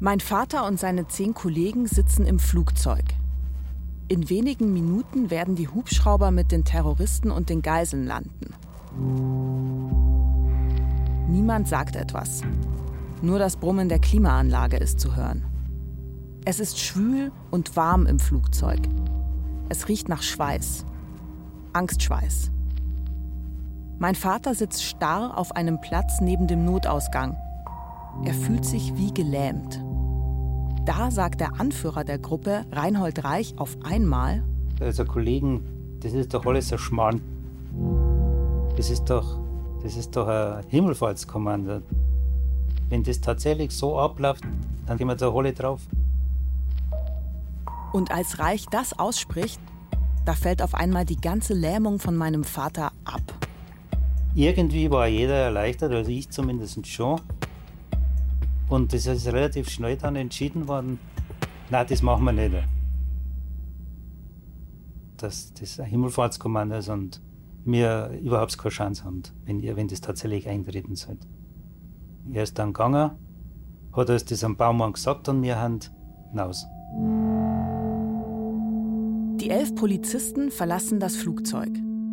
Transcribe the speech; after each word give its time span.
Mein 0.00 0.20
Vater 0.20 0.64
und 0.64 0.78
seine 0.78 1.08
zehn 1.08 1.34
Kollegen 1.34 1.86
sitzen 1.86 2.24
im 2.24 2.38
Flugzeug. 2.38 3.04
In 4.06 4.30
wenigen 4.30 4.72
Minuten 4.72 5.28
werden 5.28 5.56
die 5.56 5.66
Hubschrauber 5.66 6.30
mit 6.30 6.52
den 6.52 6.64
Terroristen 6.64 7.32
und 7.32 7.48
den 7.48 7.62
Geiseln 7.62 8.06
landen. 8.06 8.54
Niemand 11.28 11.66
sagt 11.66 11.96
etwas. 11.96 12.42
Nur 13.22 13.40
das 13.40 13.56
Brummen 13.56 13.88
der 13.88 13.98
Klimaanlage 13.98 14.76
ist 14.76 15.00
zu 15.00 15.16
hören. 15.16 15.44
Es 16.44 16.60
ist 16.60 16.78
schwül 16.78 17.32
und 17.50 17.74
warm 17.74 18.06
im 18.06 18.20
Flugzeug. 18.20 18.80
Es 19.68 19.88
riecht 19.88 20.08
nach 20.08 20.22
Schweiß. 20.22 20.86
Angstschweiß. 21.72 22.52
Mein 23.98 24.14
Vater 24.14 24.54
sitzt 24.54 24.84
starr 24.84 25.36
auf 25.36 25.56
einem 25.56 25.80
Platz 25.80 26.20
neben 26.20 26.46
dem 26.46 26.64
Notausgang. 26.64 27.36
Er 28.24 28.34
fühlt 28.34 28.64
sich 28.64 28.96
wie 28.96 29.12
gelähmt. 29.12 29.82
Da 30.88 31.10
sagt 31.10 31.42
der 31.42 31.60
Anführer 31.60 32.02
der 32.02 32.16
Gruppe, 32.16 32.64
Reinhold 32.72 33.22
Reich, 33.22 33.52
auf 33.58 33.76
einmal: 33.84 34.42
Also, 34.80 35.04
Kollegen, 35.04 35.60
das 36.00 36.14
ist 36.14 36.32
doch 36.32 36.46
alles 36.46 36.72
ein 36.72 36.78
Schmarrn. 36.78 37.20
Das 38.74 38.88
ist 38.88 39.04
doch, 39.04 39.38
das 39.82 39.98
ist 39.98 40.16
doch 40.16 40.26
ein 40.26 40.64
Himmelfahrtskommando. 40.68 41.82
Wenn 42.88 43.02
das 43.02 43.20
tatsächlich 43.20 43.70
so 43.72 43.98
abläuft, 43.98 44.44
dann 44.86 44.96
gehen 44.96 45.08
wir 45.08 45.14
da 45.14 45.30
alle 45.30 45.52
drauf. 45.52 45.82
Und 47.92 48.10
als 48.10 48.38
Reich 48.38 48.64
das 48.70 48.98
ausspricht, 48.98 49.60
da 50.24 50.32
fällt 50.32 50.62
auf 50.62 50.74
einmal 50.74 51.04
die 51.04 51.20
ganze 51.20 51.52
Lähmung 51.52 51.98
von 51.98 52.16
meinem 52.16 52.44
Vater 52.44 52.92
ab. 53.04 53.20
Irgendwie 54.34 54.90
war 54.90 55.06
jeder 55.06 55.34
erleichtert, 55.34 55.92
also 55.92 56.10
ich 56.10 56.30
zumindest 56.30 56.86
schon. 56.86 57.20
Und 58.68 58.92
das 58.92 59.06
ist 59.06 59.26
relativ 59.26 59.68
schnell 59.70 59.96
dann 59.96 60.16
entschieden 60.16 60.68
worden, 60.68 60.98
nein, 61.70 61.86
das 61.88 62.02
machen 62.02 62.24
wir 62.24 62.32
nicht. 62.32 62.54
Dass 65.16 65.52
das 65.54 65.80
ein 65.80 65.86
Himmelfahrtskommando 65.86 66.76
ist 66.76 66.88
und 66.88 67.20
wir 67.64 68.10
überhaupt 68.22 68.56
keine 68.58 68.70
Chance 68.72 69.04
haben, 69.04 69.22
wenn, 69.44 69.62
wenn 69.62 69.88
das 69.88 70.00
tatsächlich 70.00 70.48
eintreten 70.48 70.96
sollte. 70.96 71.26
Er 72.32 72.42
ist 72.42 72.58
dann 72.58 72.72
gegangen, 72.72 73.12
hat 73.92 74.10
uns 74.10 74.24
das 74.24 74.44
am 74.44 74.56
Baumann 74.56 74.92
gesagt 74.92 75.28
und 75.28 75.42
wir 75.42 75.58
haben 75.58 75.80
hinaus. 76.30 76.66
Die 79.40 79.50
elf 79.50 79.74
Polizisten 79.74 80.50
verlassen 80.50 81.00
das 81.00 81.16
Flugzeug. 81.16 81.70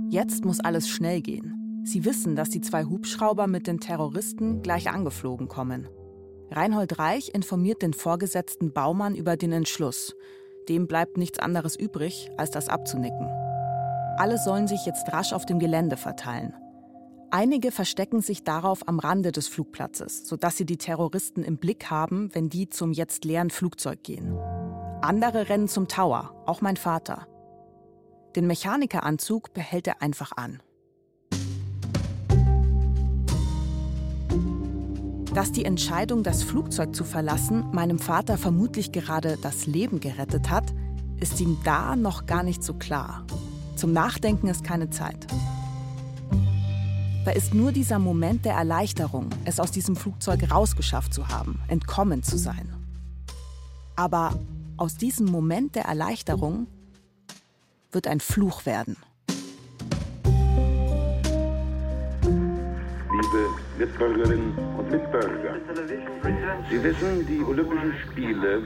Jetzt 0.10 0.46
muss 0.46 0.60
alles 0.60 0.88
schnell 0.88 1.22
gehen. 1.22 1.84
Sie 1.84 2.06
wissen, 2.06 2.36
dass 2.36 2.50
die 2.50 2.62
zwei 2.62 2.86
Hubschrauber 2.86 3.48
mit 3.48 3.68
den 3.68 3.80
Terroristen 3.80 4.62
gleich 4.62 4.90
angeflogen 4.90 5.48
kommen. 5.48 5.88
Reinhold 6.56 7.00
Reich 7.00 7.32
informiert 7.34 7.82
den 7.82 7.94
Vorgesetzten 7.94 8.72
Baumann 8.72 9.14
über 9.14 9.36
den 9.36 9.52
Entschluss. 9.52 10.16
Dem 10.70 10.88
bleibt 10.88 11.18
nichts 11.18 11.38
anderes 11.38 11.76
übrig, 11.76 12.32
als 12.38 12.50
das 12.50 12.70
abzunicken. 12.70 13.28
Alle 14.18 14.38
sollen 14.38 14.66
sich 14.66 14.86
jetzt 14.86 15.12
rasch 15.12 15.34
auf 15.34 15.46
dem 15.46 15.60
Gelände 15.60 15.98
verteilen. 15.98 16.54
Einige 17.30 17.72
verstecken 17.72 18.22
sich 18.22 18.46
darauf 18.46 18.88
am 18.88 19.00
Rande 19.00 19.34
des 19.34 19.50
Flugplatzes, 19.50 20.26
sodass 20.26 20.56
sie 20.56 20.66
die 20.66 20.78
Terroristen 20.78 21.44
im 21.44 21.58
Blick 21.58 21.90
haben, 21.90 22.34
wenn 22.34 22.48
die 22.48 22.70
zum 22.70 22.94
jetzt 22.94 23.26
leeren 23.26 23.50
Flugzeug 23.50 24.04
gehen. 24.04 24.38
Andere 25.02 25.50
rennen 25.50 25.68
zum 25.68 25.90
Tower, 25.90 26.42
auch 26.46 26.62
mein 26.62 26.78
Vater. 26.78 27.28
Den 28.38 28.48
Mechanikeranzug 28.48 29.54
behält 29.54 29.88
er 29.88 30.02
einfach 30.02 30.32
an. 30.38 30.62
Dass 35.36 35.52
die 35.52 35.66
Entscheidung, 35.66 36.24
das 36.24 36.44
Flugzeug 36.44 36.96
zu 36.96 37.04
verlassen, 37.04 37.66
meinem 37.74 38.00
Vater 38.00 38.38
vermutlich 38.38 38.94
gerade 38.94 39.38
das 39.42 39.68
Leben 39.68 40.00
gerettet 40.00 40.50
hat, 40.50 40.74
ist 41.20 41.42
ihm 41.42 41.58
da 41.66 41.98
noch 41.98 42.26
gar 42.26 42.42
nicht 42.42 42.64
so 42.64 42.74
klar. 42.74 43.26
Zum 43.76 43.92
Nachdenken 43.92 44.48
ist 44.48 44.64
keine 44.64 44.92
Zeit. 44.92 45.28
Da 47.26 47.32
ist 47.32 47.54
nur 47.54 47.74
dieser 47.74 48.00
Moment 48.00 48.46
der 48.46 48.54
Erleichterung, 48.54 49.28
es 49.44 49.60
aus 49.60 49.72
diesem 49.72 49.98
Flugzeug 49.98 50.50
rausgeschafft 50.50 51.14
zu 51.14 51.28
haben, 51.28 51.60
entkommen 51.68 52.24
zu 52.24 52.38
sein. 52.38 52.74
Aber 53.98 54.40
aus 54.78 54.96
diesem 54.96 55.26
Moment 55.26 55.76
der 55.76 55.84
Erleichterung 55.84 56.68
wird 57.92 58.08
ein 58.08 58.22
Fluch 58.22 58.66
werden. 58.66 58.96
Liebe 63.12 63.65
Mitbürgerinnen 63.78 64.54
und 64.78 64.90
Mitbürger, 64.90 65.56
Sie 66.70 66.82
wissen, 66.84 67.26
die 67.28 67.44
Olympischen 67.44 67.94
Spiele 68.04 68.64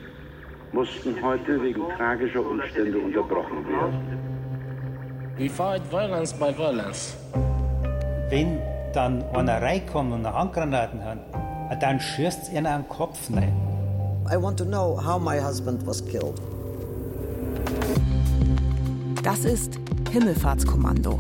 mussten 0.71 1.15
heute 1.23 1.61
wegen 1.61 1.81
tragischer 1.97 2.45
Umstände 2.45 2.97
unterbrochen 2.97 3.67
werden. 3.67 4.19
We 5.37 5.49
fight 5.49 5.81
violence 5.91 6.33
by 6.33 6.55
violence. 6.55 7.15
Wenn 8.29 8.59
dann 8.93 9.23
einer 9.33 9.61
reinkommt 9.61 10.13
und 10.13 10.25
eine 10.25 10.35
Handgranaten 10.35 11.03
hat, 11.03 11.81
dann 11.81 11.99
schießt 11.99 12.43
es 12.43 12.49
ihnen 12.51 12.67
an 12.67 12.83
den 12.83 12.89
Kopf 12.89 13.31
rein. 13.33 13.53
I 14.31 14.35
want 14.35 14.59
to 14.59 14.65
know 14.65 14.95
how 15.03 15.19
my 15.19 15.39
husband 15.39 15.85
was 15.87 16.05
killed. 16.05 16.39
Das 19.23 19.43
ist 19.43 19.79
Himmelfahrtskommando. 20.11 21.19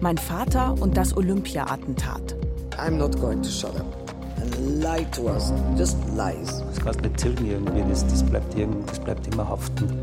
Mein 0.00 0.16
Vater 0.16 0.74
und 0.80 0.96
das 0.96 1.14
Olympia-Attentat. 1.14 2.39
I'm 2.80 2.96
not 2.96 3.20
going 3.20 3.42
to 3.42 3.50
shut 3.50 3.76
up 3.76 4.10
and 4.38 4.82
lie 4.82 5.04
to 5.12 5.28
us. 5.28 5.52
Just 5.76 5.98
lies. 6.16 6.62
Das 6.62 6.80
kannst 6.80 7.02
nicht 7.02 7.18
tilgen 7.18 7.44
irgendwie, 7.44 7.84
das, 7.86 8.06
das, 8.06 8.22
bleibt 8.22 8.54
das 8.86 8.98
bleibt 8.98 9.26
immer 9.26 9.46
haften. 9.46 10.02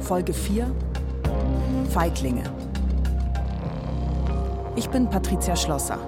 Folge 0.00 0.32
4 0.32 0.72
Feiglinge. 1.90 2.44
Ich 4.76 4.88
bin 4.88 5.10
Patricia 5.10 5.56
Schlosser. 5.56 5.98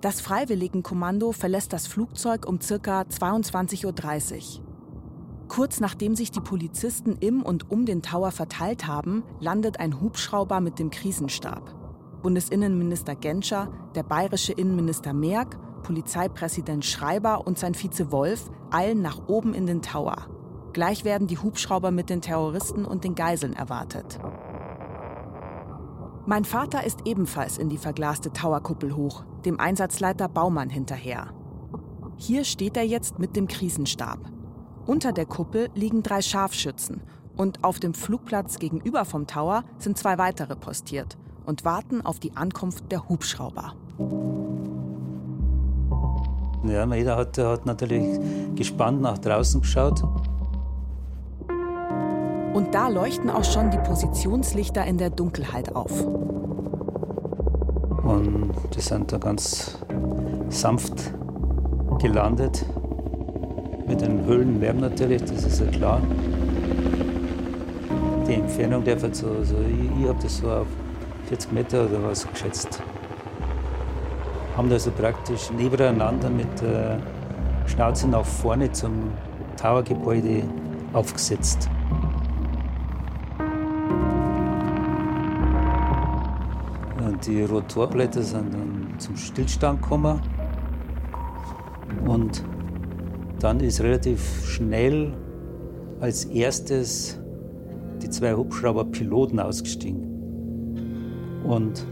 Das 0.00 0.20
Freiwilligenkommando 0.20 1.30
verlässt 1.30 1.72
das 1.72 1.86
Flugzeug 1.86 2.44
um 2.46 2.58
ca. 2.58 3.02
22.30 3.02 4.58
Uhr. 4.58 4.73
Kurz 5.54 5.78
nachdem 5.78 6.16
sich 6.16 6.32
die 6.32 6.40
Polizisten 6.40 7.16
im 7.20 7.40
und 7.40 7.70
um 7.70 7.86
den 7.86 8.02
Tower 8.02 8.32
verteilt 8.32 8.88
haben, 8.88 9.22
landet 9.38 9.78
ein 9.78 10.00
Hubschrauber 10.00 10.60
mit 10.60 10.80
dem 10.80 10.90
Krisenstab. 10.90 11.76
Bundesinnenminister 12.24 13.14
Genscher, 13.14 13.72
der 13.94 14.02
bayerische 14.02 14.52
Innenminister 14.52 15.12
Merck, 15.12 15.56
Polizeipräsident 15.84 16.84
Schreiber 16.84 17.46
und 17.46 17.56
sein 17.56 17.74
Vize 17.74 18.10
Wolf 18.10 18.50
eilen 18.72 19.00
nach 19.00 19.28
oben 19.28 19.54
in 19.54 19.66
den 19.66 19.80
Tower. 19.80 20.26
Gleich 20.72 21.04
werden 21.04 21.28
die 21.28 21.38
Hubschrauber 21.38 21.92
mit 21.92 22.10
den 22.10 22.20
Terroristen 22.20 22.84
und 22.84 23.04
den 23.04 23.14
Geiseln 23.14 23.52
erwartet. 23.52 24.18
Mein 26.26 26.44
Vater 26.44 26.84
ist 26.84 27.06
ebenfalls 27.06 27.58
in 27.58 27.68
die 27.68 27.78
verglaste 27.78 28.32
Towerkuppel 28.32 28.96
hoch, 28.96 29.24
dem 29.44 29.60
Einsatzleiter 29.60 30.28
Baumann 30.28 30.68
hinterher. 30.68 31.32
Hier 32.16 32.42
steht 32.42 32.76
er 32.76 32.84
jetzt 32.84 33.20
mit 33.20 33.36
dem 33.36 33.46
Krisenstab. 33.46 34.33
Unter 34.86 35.12
der 35.12 35.24
Kuppel 35.24 35.70
liegen 35.74 36.02
drei 36.02 36.20
Scharfschützen 36.20 37.00
und 37.36 37.64
auf 37.64 37.80
dem 37.80 37.94
Flugplatz 37.94 38.58
gegenüber 38.58 39.06
vom 39.06 39.26
Tower 39.26 39.64
sind 39.78 39.96
zwei 39.96 40.18
weitere 40.18 40.56
postiert 40.56 41.16
und 41.46 41.64
warten 41.64 42.04
auf 42.04 42.20
die 42.20 42.36
Ankunft 42.36 42.92
der 42.92 43.08
Hubschrauber. 43.08 43.74
Ja, 46.66 46.94
jeder 46.94 47.16
hat, 47.16 47.38
hat 47.38 47.64
natürlich 47.66 48.20
gespannt 48.54 49.00
nach 49.00 49.18
draußen 49.18 49.62
geschaut. 49.62 50.02
Und 52.52 52.74
da 52.74 52.88
leuchten 52.88 53.30
auch 53.30 53.44
schon 53.44 53.70
die 53.70 53.78
Positionslichter 53.78 54.84
in 54.84 54.98
der 54.98 55.10
Dunkelheit 55.10 55.74
auf. 55.74 56.06
Und 58.04 58.52
die 58.74 58.80
sind 58.80 59.12
da 59.12 59.18
ganz 59.18 59.78
sanft 60.50 61.12
gelandet. 62.00 62.66
Mit 63.86 64.00
den 64.00 64.24
Höhlenlärm 64.24 64.78
natürlich, 64.78 65.22
das 65.22 65.44
ist 65.44 65.60
ja 65.60 65.66
klar. 65.66 66.00
Die 68.26 68.34
Entfernung 68.34 68.82
der 68.82 68.98
so, 68.98 69.44
so 69.44 69.56
ich, 69.56 70.02
ich 70.02 70.08
habe 70.08 70.18
das 70.22 70.38
so 70.38 70.50
auf 70.50 70.66
40 71.26 71.52
Meter 71.52 71.84
oder 71.84 72.02
was 72.02 72.26
geschätzt. 72.26 72.82
Haben 74.56 74.70
da 74.70 74.78
so 74.78 74.90
praktisch 74.90 75.50
nebeneinander 75.50 76.30
mit 76.30 76.48
der 76.62 76.98
Schnauze 77.66 78.08
nach 78.08 78.24
vorne 78.24 78.72
zum 78.72 79.12
Towergebäude 79.60 80.44
aufgesetzt. 80.94 81.68
Und 87.04 87.26
die 87.26 87.42
Rotorblätter 87.42 88.22
sind 88.22 88.54
dann 88.54 88.94
zum 88.98 89.16
Stillstand 89.16 89.82
gekommen. 89.82 90.20
Und 92.06 92.42
dann 93.44 93.60
ist 93.60 93.82
relativ 93.82 94.46
schnell 94.46 95.12
als 96.00 96.24
erstes 96.24 97.20
die 98.02 98.08
zwei 98.08 98.32
Hubschrauber-Piloten 98.32 99.38
ausgestiegen. 99.38 101.42
Und 101.44 101.86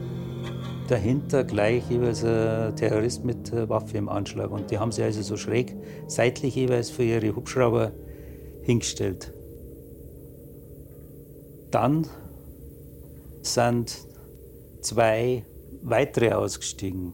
dahinter 0.88 1.44
gleich 1.44 1.90
jeweils 1.90 2.24
ein 2.24 2.74
Terrorist 2.76 3.26
mit 3.26 3.52
Waffe 3.68 3.98
im 3.98 4.08
Anschlag. 4.08 4.50
Und 4.50 4.70
die 4.70 4.78
haben 4.78 4.92
sie 4.92 5.02
also 5.02 5.20
so 5.20 5.36
schräg 5.36 5.76
seitlich 6.06 6.54
jeweils 6.54 6.88
für 6.88 7.02
ihre 7.02 7.36
Hubschrauber 7.36 7.92
hingestellt. 8.62 9.34
Dann 11.70 12.06
sind 13.42 14.06
zwei 14.80 15.44
weitere 15.82 16.32
ausgestiegen, 16.32 17.12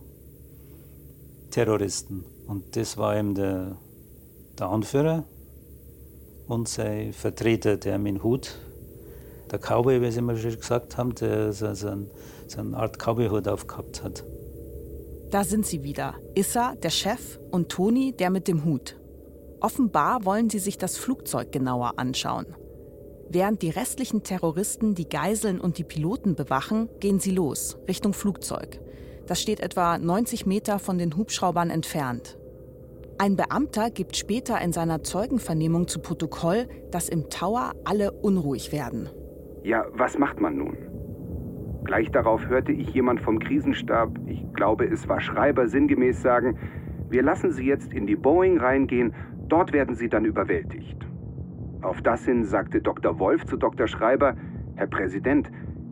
Terroristen. 1.50 2.24
Und 2.46 2.76
das 2.76 2.96
war 2.96 3.16
eben 3.16 3.34
der, 3.34 3.78
der 4.58 4.68
Anführer 4.68 5.24
und 6.46 6.68
sein 6.68 7.12
Vertreter, 7.12 7.76
der 7.76 7.98
mit 7.98 8.22
Hut, 8.22 8.58
der 9.50 9.58
Cowboy, 9.58 10.00
wie 10.02 10.10
sie 10.10 10.18
immer 10.18 10.36
schon 10.36 10.56
gesagt 10.56 10.96
haben, 10.96 11.14
der 11.14 11.52
so, 11.52 11.72
so, 11.74 11.88
ein, 11.88 12.10
so 12.46 12.60
eine 12.60 12.76
Art 12.76 12.98
Cowboy-Hut 12.98 13.48
aufgehabt 13.48 14.02
hat. 14.02 14.24
Da 15.30 15.44
sind 15.44 15.66
sie 15.66 15.82
wieder. 15.82 16.14
Issa, 16.34 16.74
der 16.76 16.90
Chef, 16.90 17.38
und 17.50 17.68
Toni, 17.68 18.12
der 18.12 18.30
mit 18.30 18.48
dem 18.48 18.64
Hut. 18.64 18.98
Offenbar 19.60 20.24
wollen 20.24 20.48
sie 20.48 20.58
sich 20.58 20.78
das 20.78 20.96
Flugzeug 20.96 21.52
genauer 21.52 21.98
anschauen. 21.98 22.46
Während 23.28 23.60
die 23.60 23.70
restlichen 23.70 24.22
Terroristen 24.22 24.94
die 24.94 25.08
Geiseln 25.08 25.60
und 25.60 25.76
die 25.76 25.84
Piloten 25.84 26.34
bewachen, 26.34 26.88
gehen 27.00 27.20
sie 27.20 27.32
los, 27.32 27.76
Richtung 27.86 28.14
Flugzeug. 28.14 28.80
Das 29.26 29.42
steht 29.42 29.60
etwa 29.60 29.98
90 29.98 30.46
Meter 30.46 30.78
von 30.78 30.96
den 30.96 31.14
Hubschraubern 31.14 31.68
entfernt. 31.68 32.37
Ein 33.20 33.34
Beamter 33.34 33.90
gibt 33.90 34.16
später 34.16 34.60
in 34.60 34.72
seiner 34.72 35.02
Zeugenvernehmung 35.02 35.88
zu 35.88 36.00
Protokoll, 36.00 36.68
dass 36.92 37.08
im 37.08 37.28
Tower 37.28 37.72
alle 37.84 38.12
unruhig 38.12 38.70
werden. 38.70 39.08
Ja, 39.64 39.86
was 39.92 40.16
macht 40.16 40.40
man 40.40 40.56
nun? 40.56 40.76
Gleich 41.82 42.12
darauf 42.12 42.46
hörte 42.46 42.70
ich 42.70 42.94
jemand 42.94 43.20
vom 43.20 43.40
Krisenstab, 43.40 44.10
ich 44.26 44.44
glaube 44.52 44.84
es 44.84 45.08
war 45.08 45.20
Schreiber, 45.20 45.66
sinngemäß 45.66 46.22
sagen, 46.22 46.58
wir 47.10 47.24
lassen 47.24 47.50
Sie 47.50 47.66
jetzt 47.66 47.92
in 47.92 48.06
die 48.06 48.14
Boeing 48.14 48.58
reingehen, 48.58 49.12
dort 49.48 49.72
werden 49.72 49.96
Sie 49.96 50.08
dann 50.08 50.24
überwältigt. 50.24 51.04
Auf 51.82 52.00
das 52.02 52.24
hin 52.24 52.44
sagte 52.44 52.80
Dr. 52.80 53.18
Wolf 53.18 53.44
zu 53.46 53.56
Dr. 53.56 53.88
Schreiber, 53.88 54.36
Herr 54.76 54.86
Präsident, 54.86 55.50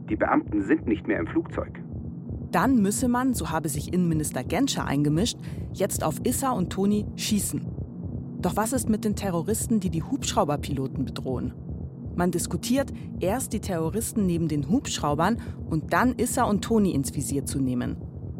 die 0.08 0.16
Beamten 0.16 0.62
sind 0.62 0.86
nicht 0.86 1.08
mehr 1.08 1.18
im 1.18 1.26
Flugzeug. 1.26 1.80
Dann 2.56 2.80
müsse 2.80 3.06
man, 3.06 3.34
so 3.34 3.50
habe 3.50 3.68
sich 3.68 3.92
Innenminister 3.92 4.42
Genscher 4.42 4.86
eingemischt, 4.86 5.36
jetzt 5.74 6.02
auf 6.02 6.24
Issa 6.24 6.52
und 6.52 6.70
Toni 6.70 7.04
schießen. 7.14 7.66
Doch 8.40 8.56
was 8.56 8.72
ist 8.72 8.88
mit 8.88 9.04
den 9.04 9.14
Terroristen, 9.14 9.78
die 9.78 9.90
die 9.90 10.02
Hubschrauberpiloten 10.02 11.04
bedrohen? 11.04 11.52
Man 12.14 12.30
diskutiert, 12.30 12.90
erst 13.20 13.52
die 13.52 13.60
Terroristen 13.60 14.24
neben 14.24 14.48
den 14.48 14.70
Hubschraubern 14.70 15.38
und 15.68 15.92
dann 15.92 16.18
Issa 16.18 16.44
und 16.44 16.64
Toni 16.64 16.92
ins 16.92 17.14
Visier 17.14 17.44
zu 17.44 17.58
nehmen. 17.58 17.98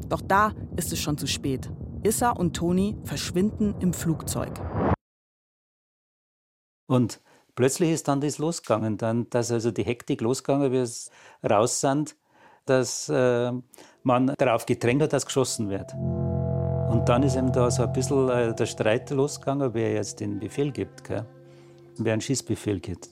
Doch 0.09 0.23
da 0.23 0.55
ist 0.77 0.95
es 0.95 0.99
schon 0.99 1.19
zu 1.19 1.27
spät. 1.27 1.71
Issa 2.03 2.31
und 2.31 2.57
Toni 2.57 2.97
verschwinden 3.05 3.75
im 3.81 3.93
Flugzeug. 3.93 4.55
Und 6.87 7.21
plötzlich 7.55 7.91
ist 7.91 8.09
dann 8.09 8.23
das 8.23 8.39
losgegangen, 8.39 8.97
dann, 8.97 9.29
dass 9.29 9.53
also 9.53 9.71
die 9.71 9.85
Hektik 9.85 10.23
losgegangen, 10.23 10.73
wie 10.73 10.79
es 10.79 11.11
raus 11.45 11.83
sind, 11.83 12.17
dass 12.65 13.09
äh, 13.09 13.53
man 14.07 14.33
darauf 14.39 14.65
gedrängt 14.65 15.03
hat, 15.03 15.13
dass 15.13 15.27
geschossen 15.27 15.69
wird. 15.69 15.93
Und 15.95 17.09
dann 17.09 17.25
ist 17.25 17.37
eben 17.37 17.53
da 17.53 17.71
so 17.71 17.83
ein 17.83 17.93
bisschen 17.93 18.29
äh, 18.31 18.55
der 18.55 18.67
Streit 18.67 19.11
losgegangen, 19.11 19.75
wer 19.75 19.95
jetzt 19.95 20.21
den 20.21 20.39
Befehl 20.39 20.71
gibt, 20.71 21.05
gell? 21.05 21.27
wer 21.99 22.13
einen 22.13 22.23
Schießbefehl 22.23 22.79
gibt. 22.79 23.09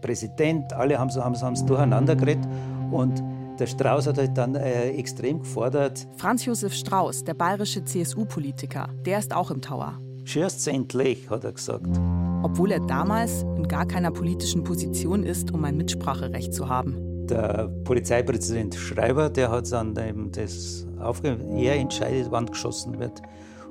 Präsident, 0.00 0.72
alle 0.72 0.98
haben 0.98 1.08
es 1.08 1.42
haben 1.42 1.66
durcheinander 1.66 2.16
geredet 2.16 2.48
und 2.90 3.22
der 3.58 3.66
Strauß 3.66 4.06
hat 4.06 4.16
halt 4.16 4.38
dann 4.38 4.54
äh, 4.54 4.88
extrem 4.92 5.40
gefordert. 5.40 6.08
Franz 6.16 6.46
Josef 6.46 6.72
Strauß, 6.72 7.24
der 7.24 7.34
bayerische 7.34 7.84
CSU-Politiker, 7.84 8.88
der 9.04 9.18
ist 9.18 9.34
auch 9.34 9.50
im 9.50 9.60
Tower. 9.60 10.00
Schießt 10.24 10.66
endlich, 10.68 11.28
hat 11.28 11.44
er 11.44 11.52
gesagt. 11.52 12.00
Obwohl 12.42 12.72
er 12.72 12.80
damals 12.80 13.42
in 13.42 13.68
gar 13.68 13.86
keiner 13.86 14.10
politischen 14.10 14.64
Position 14.64 15.24
ist, 15.24 15.52
um 15.52 15.62
ein 15.64 15.76
Mitspracherecht 15.76 16.54
zu 16.54 16.70
haben 16.70 17.09
der 17.30 17.70
Polizeipräsident 17.84 18.74
Schreiber, 18.74 19.30
der 19.30 19.50
hat 19.50 19.70
dann 19.72 19.96
eben 19.96 20.32
das 20.32 20.86
aufgegeben. 20.98 21.56
Er 21.56 21.76
entscheidet, 21.76 22.30
wann 22.30 22.46
geschossen 22.46 22.98
wird. 22.98 23.22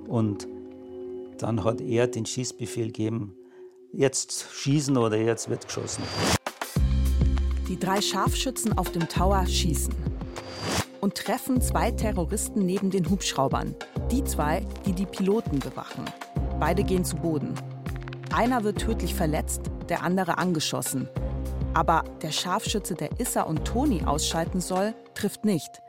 Und 0.08 0.48
dann 1.38 1.64
hat 1.64 1.82
er 1.82 2.08
den 2.08 2.26
Schießbefehl 2.26 2.88
gegeben, 2.88 3.36
jetzt 3.94 4.46
schießen 4.52 4.98
oder 4.98 5.18
jetzt 5.18 5.50
wird 5.50 5.66
geschossen. 5.66 6.04
Die 7.68 7.78
drei 7.78 8.02
Scharfschützen 8.02 8.78
auf 8.78 8.92
dem 8.92 9.08
Tower 9.08 9.46
schießen 9.46 9.94
und 11.02 11.16
treffen 11.16 11.62
zwei 11.62 11.92
Terroristen 11.92 12.66
neben 12.66 12.90
den 12.90 13.10
Hubschraubern. 13.10 13.76
Die 14.12 14.24
zwei, 14.24 14.66
die 14.86 14.94
die 14.94 15.06
Piloten 15.06 15.60
bewachen. 15.60 16.06
Beide 16.60 16.84
gehen 16.84 17.06
zu 17.06 17.16
Boden. 17.16 17.54
Einer 18.34 18.64
wird 18.64 18.80
tödlich 18.80 19.16
verletzt, 19.16 19.62
der 19.88 20.04
andere 20.04 20.38
angeschossen. 20.38 21.08
Aber 21.74 22.04
der 22.22 22.32
Scharfschütze, 22.32 22.96
der 22.96 23.20
Issa 23.20 23.44
und 23.44 23.66
Toni 23.66 24.04
ausschalten 24.06 24.62
soll, 24.62 24.96
trifft 25.14 25.46
nicht. 25.46 25.82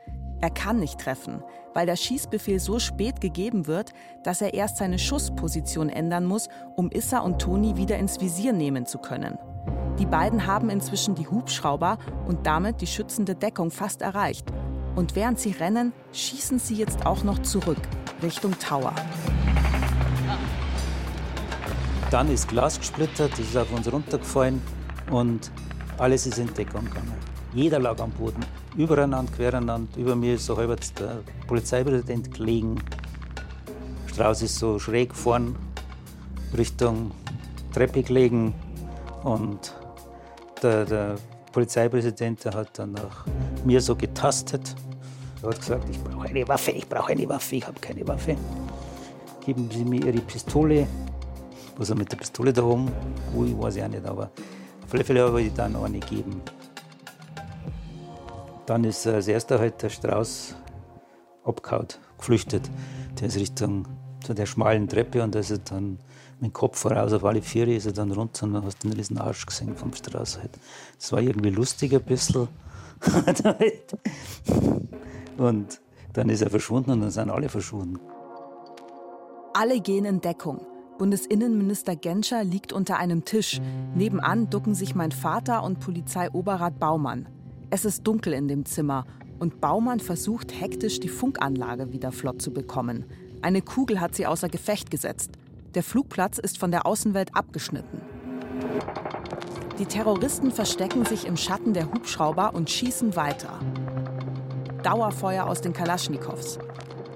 Er 0.42 0.50
kann 0.50 0.78
nicht 0.78 0.98
treffen, 0.98 1.42
weil 1.74 1.86
der 1.86 1.96
Schießbefehl 1.96 2.60
so 2.60 2.78
spät 2.78 3.20
gegeben 3.20 3.66
wird, 3.66 3.92
dass 4.22 4.40
er 4.40 4.54
erst 4.54 4.78
seine 4.78 4.98
Schussposition 4.98 5.88
ändern 5.88 6.24
muss, 6.24 6.48
um 6.76 6.90
Issa 6.90 7.18
und 7.18 7.40
Toni 7.40 7.76
wieder 7.76 7.98
ins 7.98 8.20
Visier 8.20 8.52
nehmen 8.52 8.86
zu 8.86 8.98
können. 8.98 9.38
Die 9.98 10.06
beiden 10.06 10.46
haben 10.46 10.70
inzwischen 10.70 11.14
die 11.14 11.28
Hubschrauber 11.28 11.98
und 12.26 12.46
damit 12.46 12.80
die 12.80 12.86
schützende 12.86 13.34
Deckung 13.34 13.70
fast 13.70 14.00
erreicht. 14.00 14.46
Und 14.96 15.14
während 15.14 15.38
sie 15.38 15.52
rennen, 15.52 15.92
schießen 16.12 16.58
sie 16.58 16.74
jetzt 16.74 17.04
auch 17.04 17.22
noch 17.22 17.40
zurück, 17.40 17.78
Richtung 18.22 18.58
Tower. 18.58 18.94
Dann 22.10 22.30
ist 22.30 22.48
Glas 22.48 22.78
gesplittert, 22.78 23.32
das 23.32 23.40
ist 23.40 23.56
auf 23.56 23.70
uns 23.72 23.92
runtergefallen 23.92 24.62
und 25.10 25.50
alles 25.98 26.26
ist 26.26 26.38
in 26.38 26.52
Deckung 26.54 26.84
gegangen. 26.84 27.12
Jeder 27.52 27.78
lag 27.78 27.98
am 28.00 28.10
Boden, 28.12 28.44
übereinander, 28.76 29.30
quereinander. 29.32 29.98
Über 29.98 30.14
mir 30.14 30.34
ist 30.34 30.46
so 30.46 30.56
halb 30.56 30.78
der 30.98 31.20
Polizeipräsident 31.46 32.32
gelegen. 32.32 32.76
Strauß 34.06 34.42
ist 34.42 34.56
so 34.58 34.78
schräg 34.78 35.14
vorn 35.14 35.56
Richtung 36.56 37.10
Treppe 37.72 38.02
gelegen. 38.02 38.54
Und 39.24 39.74
der, 40.62 40.84
der 40.84 41.16
Polizeipräsident 41.52 42.44
der 42.44 42.54
hat 42.54 42.78
dann 42.78 42.92
nach 42.92 43.26
mir 43.64 43.80
so 43.80 43.96
getastet. 43.96 44.74
Er 45.42 45.48
hat 45.50 45.58
gesagt, 45.58 45.88
ich 45.90 46.02
brauche 46.02 46.28
eine 46.28 46.46
Waffe, 46.46 46.70
ich 46.70 46.88
brauche 46.88 47.12
eine 47.12 47.28
Waffe, 47.28 47.56
ich 47.56 47.66
habe 47.66 47.80
keine 47.80 48.06
Waffe. 48.06 48.36
Geben 49.44 49.68
Sie 49.72 49.84
mir 49.84 50.04
Ihre 50.06 50.20
Pistole. 50.20 50.86
Was 51.76 51.90
er 51.90 51.96
mit 51.96 52.12
der 52.12 52.18
Pistole 52.18 52.52
da 52.52 52.62
oben, 52.62 52.90
ui, 53.34 53.56
weiß 53.58 53.76
ich 53.76 53.82
auch 53.82 53.88
nicht, 53.88 54.04
aber 54.04 54.30
Fälle 54.90 55.22
habe 55.22 55.40
ich 55.42 55.52
dann 55.54 55.76
eine 55.76 56.00
gegeben. 56.00 56.42
Dann 58.66 58.84
ist 58.84 59.06
als 59.06 59.28
erster 59.28 59.58
halt 59.58 59.82
der 59.82 59.88
Strauß 59.88 60.54
abgehauen, 61.44 61.88
geflüchtet. 62.18 62.68
Der 63.20 63.28
ist 63.28 63.36
Richtung 63.36 63.86
zu 64.22 64.34
der 64.34 64.46
schmalen 64.46 64.88
Treppe 64.88 65.22
und 65.22 65.34
da 65.34 65.38
ist 65.38 65.50
er 65.50 65.58
dann 65.58 65.98
mit 66.40 66.50
dem 66.50 66.52
Kopf 66.52 66.78
voraus 66.78 67.12
auf 67.12 67.24
alle 67.24 67.42
Viere 67.42 67.74
ist 67.74 67.86
er 67.86 67.92
dann 67.92 68.10
runter 68.12 68.46
und 68.46 68.54
dann 68.54 68.64
hast 68.64 68.82
du 68.82 68.88
den 68.88 68.96
riesen 68.96 69.18
Arsch 69.18 69.44
gesehen 69.44 69.76
vom 69.76 69.92
Strauß. 69.92 70.38
Halt. 70.38 70.58
Das 70.98 71.12
war 71.12 71.20
irgendwie 71.20 71.50
lustig 71.50 71.94
ein 71.94 72.02
bisschen. 72.02 72.48
und 75.38 75.80
dann 76.12 76.28
ist 76.28 76.42
er 76.42 76.50
verschwunden 76.50 76.90
und 76.92 77.00
dann 77.00 77.10
sind 77.10 77.30
alle 77.30 77.48
verschwunden. 77.48 78.00
Alle 79.52 79.80
gehen 79.80 80.04
in 80.04 80.20
Deckung. 80.20 80.60
Bundesinnenminister 81.00 81.96
Genscher 81.96 82.44
liegt 82.44 82.74
unter 82.74 82.98
einem 82.98 83.24
Tisch. 83.24 83.58
Nebenan 83.94 84.50
ducken 84.50 84.74
sich 84.74 84.94
mein 84.94 85.12
Vater 85.12 85.62
und 85.62 85.80
Polizeioberrat 85.80 86.78
Baumann. 86.78 87.26
Es 87.70 87.86
ist 87.86 88.06
dunkel 88.06 88.34
in 88.34 88.48
dem 88.48 88.66
Zimmer 88.66 89.06
und 89.38 89.62
Baumann 89.62 90.00
versucht 90.00 90.60
hektisch, 90.60 91.00
die 91.00 91.08
Funkanlage 91.08 91.94
wieder 91.94 92.12
flott 92.12 92.42
zu 92.42 92.52
bekommen. 92.52 93.06
Eine 93.40 93.62
Kugel 93.62 93.98
hat 93.98 94.14
sie 94.14 94.26
außer 94.26 94.50
Gefecht 94.50 94.90
gesetzt. 94.90 95.30
Der 95.74 95.82
Flugplatz 95.82 96.36
ist 96.36 96.58
von 96.58 96.70
der 96.70 96.84
Außenwelt 96.84 97.34
abgeschnitten. 97.34 98.02
Die 99.78 99.86
Terroristen 99.86 100.50
verstecken 100.50 101.06
sich 101.06 101.26
im 101.26 101.38
Schatten 101.38 101.72
der 101.72 101.90
Hubschrauber 101.90 102.54
und 102.54 102.68
schießen 102.68 103.16
weiter. 103.16 103.58
Dauerfeuer 104.82 105.46
aus 105.46 105.62
den 105.62 105.72
Kalaschnikows. 105.72 106.58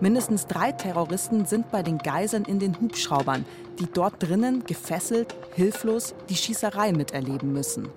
Mindestens 0.01 0.47
drei 0.47 0.73
Terroristen 0.73 1.47
sind 1.47 1.71
bei 1.71 1.83
den 1.83 1.99
Geiseln 1.99 2.45
in 2.45 2.59
den 2.59 2.79
Hubschraubern, 2.81 3.45
die 3.79 3.87
dort 3.93 4.23
drinnen 4.23 4.65
gefesselt, 4.65 5.35
hilflos 5.55 6.15
die 6.29 6.37
Schießerei 6.37 6.93
miterleben 6.93 7.53
müssen. 7.53 7.89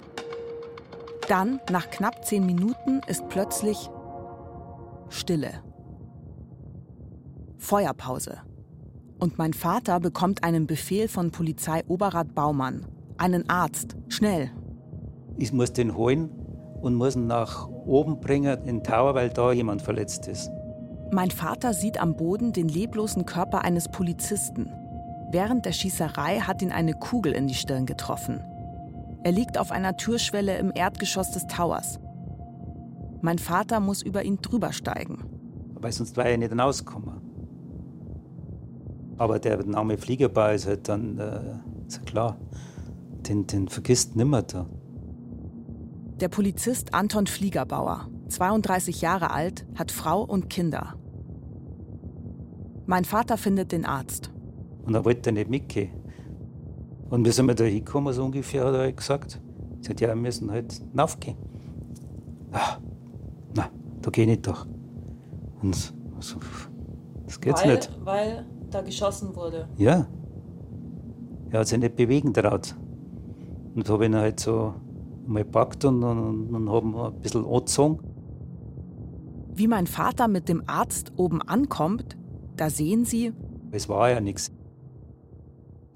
Dann, 1.27 1.59
nach 1.71 1.89
knapp 1.89 2.25
zehn 2.25 2.45
Minuten, 2.45 3.01
ist 3.07 3.27
plötzlich 3.29 3.89
Stille. 5.09 5.61
Feuerpause. 7.57 8.37
Und 9.19 9.37
mein 9.37 9.53
Vater 9.53 9.99
bekommt 9.99 10.43
einen 10.43 10.67
Befehl 10.67 11.07
von 11.07 11.31
Polizeioberrat 11.31 12.35
Baumann. 12.35 12.85
Einen 13.17 13.49
Arzt. 13.49 13.95
Schnell. 14.09 14.51
Ich 15.37 15.51
muss 15.51 15.73
den 15.73 15.95
holen 15.95 16.29
und 16.81 16.95
muss 16.95 17.15
ihn 17.15 17.27
nach 17.27 17.67
oben 17.67 18.19
bringen 18.19 18.59
in 18.59 18.77
den 18.77 18.83
Tower, 18.83 19.15
weil 19.15 19.29
da 19.29 19.51
jemand 19.51 19.81
verletzt 19.81 20.27
ist. 20.27 20.51
Mein 21.11 21.31
Vater 21.31 21.73
sieht 21.73 21.99
am 21.99 22.15
Boden 22.15 22.51
den 22.51 22.67
leblosen 22.67 23.25
Körper 23.25 23.63
eines 23.63 23.89
Polizisten. 23.89 24.69
Während 25.31 25.65
der 25.65 25.71
Schießerei 25.71 26.41
hat 26.41 26.61
ihn 26.61 26.71
eine 26.71 26.93
Kugel 26.93 27.33
in 27.33 27.47
die 27.47 27.53
Stirn 27.53 27.85
getroffen. 27.85 28.41
Er 29.23 29.31
liegt 29.31 29.57
auf 29.57 29.71
einer 29.71 29.97
Türschwelle 29.97 30.57
im 30.57 30.71
Erdgeschoss 30.73 31.31
des 31.31 31.47
Towers. 31.47 31.99
Mein 33.21 33.39
Vater 33.39 33.79
muss 33.79 34.01
über 34.01 34.23
ihn 34.23 34.39
drüber 34.41 34.71
steigen. 34.73 35.23
Weil 35.75 35.91
sonst 35.91 36.17
wäre 36.17 36.29
er 36.29 36.37
nicht 36.37 36.49
hinausgekommen. 36.49 37.21
Aber 39.17 39.39
der 39.39 39.65
Name 39.65 39.97
Fliegerbau 39.97 40.51
ist 40.51 40.67
halt 40.67 40.87
dann, 40.87 41.17
äh, 41.17 41.87
ist 41.87 41.97
ja 41.97 42.03
klar, 42.03 42.37
den, 43.27 43.47
den 43.47 43.67
vergisst 43.67 44.15
nimmer 44.15 44.43
da. 44.43 44.67
Der 46.19 46.29
Polizist 46.29 46.93
Anton 46.93 47.27
Fliegerbauer, 47.27 48.07
32 48.29 49.01
Jahre 49.01 49.31
alt, 49.31 49.65
hat 49.75 49.91
Frau 49.91 50.23
und 50.23 50.49
Kinder. 50.49 50.96
Mein 52.87 53.03
Vater 53.03 53.37
findet 53.37 53.73
den 53.73 53.85
Arzt. 53.85 54.31
Und 54.85 54.95
er 54.95 55.03
wollte 55.03 55.33
nicht 55.33 55.49
mitgehen. 55.49 55.91
Und 57.09 57.25
wie 57.25 57.31
sind 57.31 57.45
wir 57.45 57.53
da 57.53 57.65
hingekommen, 57.65 58.13
so 58.13 58.23
ungefähr, 58.23 58.65
hat 58.65 58.73
er 58.73 58.91
gesagt. 58.93 59.41
Ich 59.81 59.87
sagte, 59.87 60.05
ja, 60.05 60.09
wir 60.11 60.15
müssen 60.15 60.49
halt 60.49 60.81
raufgehen. 60.97 61.37
Ah, 62.53 62.77
na, 63.55 63.69
da 64.01 64.09
gehe 64.09 64.23
ich 64.23 64.29
nicht 64.29 64.47
durch. 64.47 64.65
Und 65.61 65.75
so, 66.19 66.37
das 67.25 67.41
geht's 67.41 67.63
weil, 67.63 67.75
nicht. 67.75 67.91
Weil 68.05 68.45
da 68.71 68.81
geschossen 68.81 69.35
wurde. 69.35 69.67
Ja. 69.77 70.07
Er 71.49 71.59
hat 71.59 71.67
sich 71.67 71.79
nicht 71.79 71.97
bewegen 71.97 72.33
traut. 72.33 72.73
Und 73.75 73.89
habe 73.89 74.05
ihn 74.05 74.15
halt 74.15 74.39
so 74.39 74.73
mal 75.25 75.43
gepackt 75.43 75.83
und, 75.83 76.03
und, 76.03 76.55
und 76.55 76.69
haben 76.69 76.95
ein 76.95 77.19
bisschen 77.19 77.45
angezogen. 77.45 77.99
Wie 79.53 79.67
mein 79.67 79.87
Vater 79.87 80.29
mit 80.29 80.47
dem 80.47 80.63
Arzt 80.67 81.11
oben 81.17 81.41
ankommt, 81.41 82.16
da 82.57 82.69
sehen 82.69 83.05
sie, 83.05 83.33
Es 83.71 83.87
war 83.89 84.09
ja 84.09 84.19
nichts. 84.19 84.51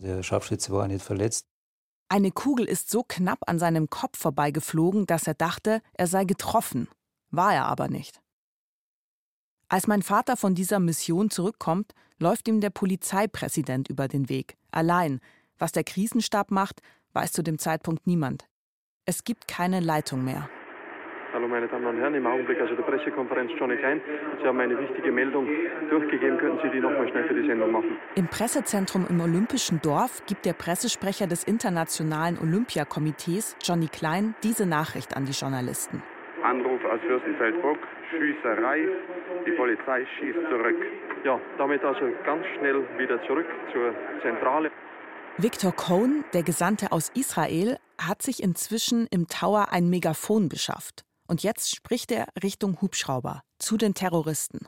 Der 0.02 0.24
Scharfschütze 0.24 0.72
war 0.72 0.88
nicht 0.88 1.04
verletzt. 1.04 1.46
eine 2.10 2.32
Kugel 2.32 2.66
ist 2.66 2.90
so 2.90 3.04
knapp 3.08 3.40
an 3.48 3.58
seinem 3.60 3.90
Kopf 3.90 4.18
vorbeigeflogen, 4.20 5.06
dass 5.06 5.28
er 5.28 5.34
dachte, 5.34 5.82
er 5.94 6.08
sei 6.08 6.26
getroffen. 6.26 6.88
War 7.30 7.54
er 7.54 7.66
aber 7.66 7.88
nicht. 7.88 8.22
Als 9.70 9.88
mein 9.88 10.02
Vater 10.02 10.36
von 10.36 10.54
dieser 10.54 10.80
Mission 10.80 11.30
zurückkommt, 11.30 11.94
läuft 12.20 12.50
ihm 12.50 12.60
der 12.60 12.70
Polizeipräsident 12.72 13.88
über 13.90 14.10
den 14.10 14.28
Weg, 14.28 14.58
allein. 14.72 15.22
Was 15.58 15.72
der 15.72 15.86
Krisenstab 15.86 16.52
macht, 16.52 16.82
weiß 17.14 17.32
zu 17.32 17.44
dem 17.44 17.58
Zeitpunkt 17.58 18.06
niemand. 18.08 18.46
Es 19.06 19.24
gibt 19.24 19.48
keine 19.48 19.80
Leitung 19.80 20.24
mehr. 20.26 20.50
Hallo 21.34 21.48
meine 21.48 21.66
Damen 21.70 21.86
und 21.86 21.98
Herren, 21.98 22.14
im 22.14 22.28
Augenblick 22.28 22.60
also 22.60 22.76
der 22.76 22.84
Pressekonferenz 22.84 23.52
Johnny 23.58 23.78
Klein. 23.78 24.02
Sie 24.42 24.46
haben 24.46 24.60
eine 24.60 24.78
wichtige 24.78 25.14
Meldung 25.14 25.48
durchgegeben. 25.90 26.38
Könnten 26.38 26.60
Sie 26.62 26.70
die 26.70 26.82
nochmal 26.82 27.08
schnell 27.08 27.26
für 27.26 27.34
die 27.34 27.48
Sendung 27.48 27.72
machen? 27.72 27.98
Im 28.16 28.28
Pressezentrum 28.28 29.08
im 29.10 29.22
Olympischen 29.22 29.82
Dorf 29.82 30.26
gibt 30.26 30.46
der 30.46 30.52
Pressesprecher 30.52 31.28
des 31.28 31.46
Internationalen 31.46 32.38
Olympiakomitees, 32.38 33.56
Johnny 33.64 33.88
Klein, 33.88 34.36
diese 34.44 34.66
Nachricht 34.66 35.16
an 35.16 35.24
die 35.24 35.32
Journalisten. 35.32 36.04
Anruf 36.44 36.84
aus 36.84 37.00
Fürstenfeldbruck, 37.08 37.78
Schießerei, 38.10 38.90
die 39.46 39.52
Polizei 39.52 40.06
schießt 40.20 40.40
zurück. 40.50 40.86
Ja, 41.24 41.40
damit 41.58 41.82
also 41.82 42.10
ganz 42.26 42.46
schnell 42.58 42.84
wieder 42.98 43.24
zurück 43.26 43.48
zur 43.72 43.94
Zentrale. 44.22 44.70
Victor 45.38 45.72
Cohn, 45.72 46.26
der 46.34 46.44
Gesandte 46.44 46.92
aus 46.92 47.10
Israel, 47.16 47.78
hat 47.98 48.22
sich 48.22 48.44
inzwischen 48.44 49.08
im 49.12 49.28
Tower 49.28 49.68
ein 49.72 49.90
Megafon 49.90 50.50
beschafft. 50.50 51.06
Und 51.32 51.44
jetzt 51.44 51.74
spricht 51.74 52.12
er 52.12 52.28
Richtung 52.44 52.82
Hubschrauber 52.82 53.42
zu 53.58 53.78
den 53.78 53.94
Terroristen. 53.94 54.68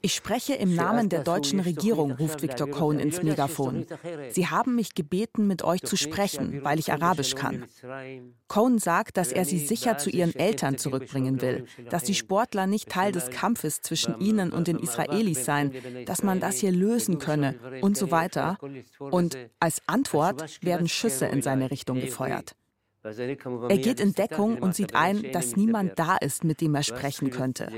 Ich 0.00 0.14
spreche 0.14 0.54
im 0.54 0.74
Namen 0.74 1.08
der 1.08 1.22
deutschen 1.22 1.60
Regierung, 1.60 2.12
ruft 2.12 2.42
Victor 2.42 2.68
Cohn 2.68 2.98
ins 2.98 3.22
Megafon. 3.22 3.86
Sie 4.30 4.48
haben 4.48 4.74
mich 4.74 4.94
gebeten, 4.94 5.46
mit 5.46 5.62
euch 5.62 5.82
zu 5.82 5.96
sprechen, 5.96 6.64
weil 6.64 6.80
ich 6.80 6.92
Arabisch 6.92 7.36
kann. 7.36 7.64
Cohn 8.48 8.78
sagt, 8.78 9.16
dass 9.16 9.30
er 9.32 9.44
sie 9.44 9.58
sicher 9.58 9.96
zu 9.96 10.10
ihren 10.10 10.34
Eltern 10.34 10.76
zurückbringen 10.76 11.40
will, 11.40 11.66
dass 11.88 12.02
die 12.02 12.14
Sportler 12.14 12.66
nicht 12.66 12.88
Teil 12.88 13.12
des 13.12 13.30
Kampfes 13.30 13.80
zwischen 13.80 14.20
ihnen 14.20 14.52
und 14.52 14.66
den 14.66 14.78
Israelis 14.78 15.44
seien, 15.44 15.72
dass 16.06 16.22
man 16.22 16.40
das 16.40 16.58
hier 16.58 16.72
lösen 16.72 17.18
könne 17.18 17.54
und 17.80 17.96
so 17.96 18.10
weiter. 18.10 18.58
Und 18.98 19.38
als 19.60 19.80
Antwort 19.86 20.58
werden 20.62 20.88
Schüsse 20.88 21.26
in 21.26 21.42
seine 21.42 21.70
Richtung 21.70 22.00
gefeuert. 22.00 22.56
Er 23.04 23.78
geht 23.78 24.00
in 24.00 24.12
Deckung 24.12 24.58
und 24.58 24.76
sieht 24.76 24.94
ein, 24.94 25.32
dass 25.32 25.56
niemand 25.56 25.98
da 25.98 26.16
ist, 26.16 26.44
mit 26.44 26.60
dem 26.60 26.74
er 26.74 26.84
sprechen 26.84 27.30
könnte. 27.30 27.68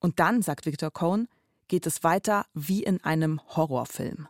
Und 0.00 0.18
dann, 0.18 0.42
sagt 0.42 0.66
Victor 0.66 0.90
Cohn, 0.90 1.28
geht 1.68 1.86
es 1.86 2.02
weiter 2.02 2.44
wie 2.54 2.82
in 2.82 3.02
einem 3.04 3.40
Horrorfilm. 3.54 4.26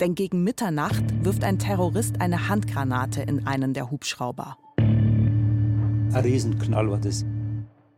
Denn 0.00 0.14
gegen 0.14 0.42
Mitternacht 0.42 1.04
wirft 1.24 1.44
ein 1.44 1.58
Terrorist 1.58 2.20
eine 2.20 2.48
Handgranate 2.48 3.22
in 3.22 3.46
einen 3.46 3.72
der 3.72 3.90
Hubschrauber. 3.90 4.58
Ein 4.76 6.12
Riesenknall 6.12 6.90
war 6.90 6.98
das. 6.98 7.24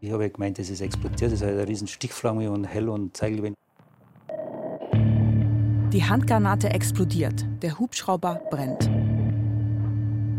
Ich 0.01 0.13
habe 0.13 0.31
gemeint, 0.31 0.59
das 0.59 0.71
ist 0.71 0.83
explodiert. 0.83 1.33
Das 1.33 1.41
ist 1.41 1.43
eine 1.43 1.67
riesen 1.67 1.89
Stichflamme 1.89 2.51
und 2.51 2.65
hell 2.65 2.89
und 2.89 3.17
Zeigelwind. 3.17 3.57
Die 5.97 6.05
Handgranate 6.05 6.69
explodiert, 6.69 7.47
der 7.63 7.79
Hubschrauber 7.79 8.43
brennt. 8.51 8.85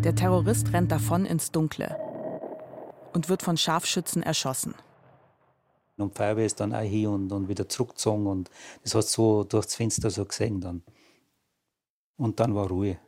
Der 0.06 0.14
Terrorist 0.14 0.72
rennt 0.72 0.92
davon 0.92 1.26
ins 1.26 1.52
Dunkle 1.52 1.98
und 3.12 3.28
wird 3.28 3.42
von 3.42 3.58
Scharfschützen 3.58 4.22
erschossen. 4.22 4.76
Und 5.98 6.14
die 6.14 6.16
Feuerwehr 6.16 6.46
ist 6.46 6.60
dann 6.60 6.76
auch 6.76 6.82
hier 6.82 7.10
und, 7.10 7.32
und 7.32 7.50
wieder 7.50 7.68
zurückgezogen. 7.68 8.28
Und 8.28 8.52
das 8.84 8.94
hast 8.94 9.18
du 9.18 9.22
so 9.24 9.44
durchs 9.46 9.74
Fenster 9.74 10.12
so 10.12 10.26
gesehen 10.26 10.62
dann. 10.62 10.84
Und 12.18 12.40
dann 12.40 12.54
war 12.54 12.68
Ruhe. 12.68 13.00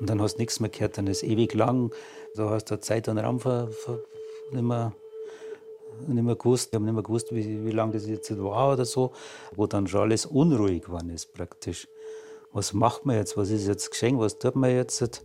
Und 0.00 0.10
dann 0.10 0.20
hast 0.20 0.34
du 0.34 0.38
nichts 0.40 0.58
mehr 0.58 0.70
gehört. 0.70 0.98
Dann 0.98 1.06
ist 1.06 1.22
ewig 1.22 1.54
lang. 1.54 1.94
Da 2.34 2.50
hast 2.50 2.64
du 2.64 2.80
Zeit 2.80 3.06
und 3.06 3.18
Raum 3.18 3.38
ver, 3.38 3.68
ver, 3.70 4.00
nicht, 4.50 4.64
mehr, 4.64 4.92
nicht 6.06 6.22
mehr 6.22 6.36
gewusst. 6.36 6.68
Ich 6.70 6.74
habe 6.74 6.84
nicht 6.84 6.94
mehr 6.94 7.02
gewusst, 7.02 7.34
wie, 7.34 7.64
wie 7.64 7.70
lange 7.70 7.92
das 7.92 8.06
jetzt 8.06 8.36
war 8.38 8.72
oder 8.72 8.84
so. 8.84 9.12
Wo 9.54 9.66
dann 9.66 9.86
schon 9.86 10.00
alles 10.00 10.26
unruhig 10.26 10.82
geworden 10.82 11.10
ist 11.10 11.32
praktisch. 11.32 11.88
Was 12.52 12.72
macht 12.72 13.06
man 13.06 13.16
jetzt? 13.16 13.36
Was 13.36 13.50
ist 13.50 13.66
jetzt 13.66 13.90
geschehen? 13.90 14.18
Was 14.18 14.38
tut 14.38 14.56
man 14.56 14.70
jetzt? 14.70 15.24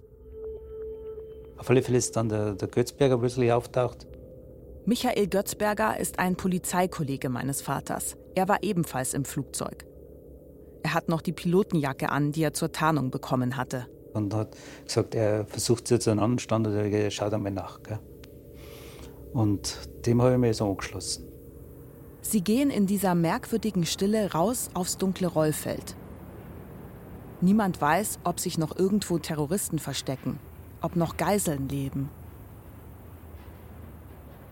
Auf 1.58 1.70
alle 1.70 1.82
Fälle 1.82 1.98
ist 1.98 2.16
dann 2.16 2.30
der, 2.30 2.54
der 2.54 2.68
Götzberger 2.68 3.18
plötzlich 3.18 3.52
auftaucht. 3.52 4.08
Michael 4.86 5.28
Götzberger 5.28 6.00
ist 6.00 6.18
ein 6.20 6.38
Polizeikollege 6.38 7.28
meines 7.28 7.62
Vaters. 7.62 8.16
Er 8.36 8.48
war 8.48 8.64
ebenfalls 8.64 9.14
im 9.14 9.26
Flugzeug. 9.26 9.86
Er 10.84 10.94
hat 10.94 11.10
noch 11.10 11.22
die 11.22 11.34
Pilotenjacke 11.34 12.10
an, 12.10 12.32
die 12.32 12.44
er 12.44 12.54
zur 12.54 12.72
Tarnung 12.72 13.12
bekommen 13.12 13.58
hatte. 13.58 13.88
Und 14.14 14.34
hat 14.34 14.56
gesagt, 14.86 15.14
er 15.14 15.46
versucht 15.46 15.90
jetzt 15.90 16.08
einen 16.08 16.20
anderen 16.20 16.40
Standort, 16.40 16.76
er 16.76 17.12
schaut 17.12 17.34
einmal 17.34 17.52
nach. 17.52 17.84
Gell? 17.84 18.00
Und 19.38 19.78
dem 20.08 20.20
habe 20.20 20.32
ich 20.32 20.40
mich 20.40 20.58
so 20.58 20.68
angeschlossen. 20.68 21.28
Sie 22.22 22.42
gehen 22.42 22.72
in 22.72 22.88
dieser 22.88 23.14
merkwürdigen 23.14 23.86
Stille 23.86 24.32
raus 24.32 24.72
aufs 24.74 24.98
dunkle 24.98 25.28
Rollfeld. 25.28 25.96
Niemand 27.40 27.80
weiß, 27.80 28.18
ob 28.24 28.40
sich 28.40 28.58
noch 28.58 28.76
irgendwo 28.76 29.20
Terroristen 29.20 29.78
verstecken, 29.78 30.40
ob 30.82 30.96
noch 30.96 31.18
Geiseln 31.18 31.70
leben. 31.70 32.10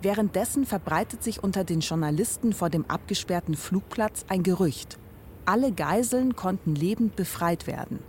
Währenddessen 0.04 0.68
verbreitet 0.68 1.24
sich 1.24 1.44
unter 1.44 1.63
den 1.63 1.80
Journalisten 1.80 2.54
vor 2.54 2.70
dem 2.70 2.86
abgesperrten 2.88 3.56
Flugplatz 3.56 4.24
ein 4.30 4.44
Gerücht. 4.44 5.00
Alle 5.46 5.72
Geiseln 5.72 6.36
konnten 6.36 6.75
lebend 6.75 7.15
befreit 7.15 7.65
werden. 7.65 8.01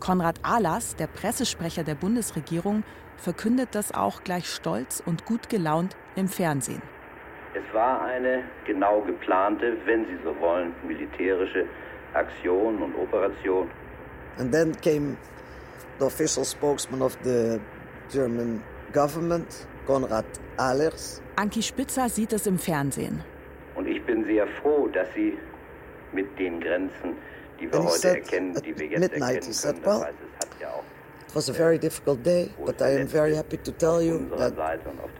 Konrad 0.00 0.40
Ahlers, 0.42 0.96
der 0.96 1.06
Pressesprecher 1.06 1.84
der 1.84 1.94
Bundesregierung, 1.94 2.82
verkündet 3.16 3.68
das 3.72 3.92
auch 3.94 4.24
gleich 4.24 4.46
stolz 4.46 5.02
und 5.04 5.26
gut 5.26 5.48
gelaunt 5.48 5.96
im 6.16 6.26
Fernsehen. 6.26 6.82
Es 7.54 7.74
war 7.74 8.02
eine 8.02 8.44
genau 8.66 9.02
geplante, 9.02 9.76
wenn 9.84 10.06
Sie 10.06 10.16
so 10.24 10.34
wollen, 10.40 10.72
militärische 10.86 11.66
Aktion 12.14 12.82
und 12.82 12.94
Operation. 12.96 13.70
And 14.38 14.50
then 14.52 14.72
came 14.80 15.16
the 15.98 16.06
official 16.06 16.44
spokesman 16.44 17.02
of 17.02 17.16
the 17.22 17.60
German 18.10 18.62
government, 18.92 19.66
Konrad 19.86 20.24
Ahlers. 20.56 21.22
Anki 21.36 21.62
Spitzer 21.62 22.08
sieht 22.08 22.32
es 22.32 22.46
im 22.46 22.58
Fernsehen. 22.58 23.22
Und 23.74 23.86
ich 23.86 24.02
bin 24.04 24.24
sehr 24.24 24.46
froh, 24.62 24.88
dass 24.88 25.08
Sie 25.14 25.36
mit 26.12 26.38
den 26.38 26.60
Grenzen, 26.60 27.16
die 27.60 27.72
wir 27.72 27.84
heute 27.84 28.08
erkennen, 28.08 28.54
die 28.62 28.78
wir 28.78 28.86
jetzt 28.86 29.00
midnight, 29.00 29.34
erkennen 29.34 29.52
said, 29.52 29.84
well, 29.84 30.06
It 31.30 31.36
was 31.36 31.48
a 31.48 31.52
very 31.52 31.78
difficult 31.78 32.24
day, 32.24 32.50
but 32.66 32.82
I 32.82 33.00
am 33.00 33.06
very 33.06 33.36
happy 33.36 33.56
to 33.58 33.70
tell 33.70 34.02
you 34.02 34.28
that 34.36 34.52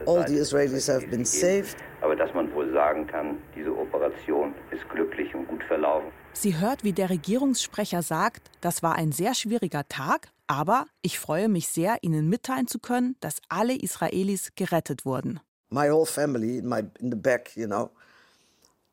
all 0.06 0.26
the 0.26 0.38
Israelis 0.38 0.88
have 0.88 1.08
been 1.08 1.24
saved. 1.24 1.76
Aber 2.00 2.16
dass 2.16 2.34
man 2.34 2.52
wohl 2.52 2.72
sagen 2.72 3.06
kann, 3.06 3.38
diese 3.54 3.70
Operation 3.70 4.52
ist 4.72 4.88
glücklich 4.88 5.32
und 5.36 5.46
gut 5.46 5.62
verlaufen. 5.68 6.08
Sie 6.32 6.58
hört, 6.58 6.82
wie 6.82 6.92
der 6.92 7.10
Regierungssprecher 7.10 8.02
sagt, 8.02 8.50
das 8.60 8.82
war 8.82 8.96
ein 8.96 9.12
sehr 9.12 9.34
schwieriger 9.34 9.86
Tag, 9.86 10.32
aber 10.48 10.86
ich 11.02 11.20
freue 11.20 11.48
mich 11.48 11.68
sehr, 11.68 11.98
Ihnen 12.02 12.28
mitteilen 12.28 12.66
zu 12.66 12.80
können, 12.80 13.14
dass 13.20 13.40
alle 13.48 13.76
Israelis 13.76 14.50
gerettet 14.56 15.04
wurden. 15.04 15.38
My 15.68 15.90
whole 15.90 16.06
family 16.06 16.58
in, 16.58 16.68
my, 16.68 16.80
in 16.98 17.12
the 17.12 17.16
back, 17.16 17.56
you 17.56 17.68
know, 17.68 17.90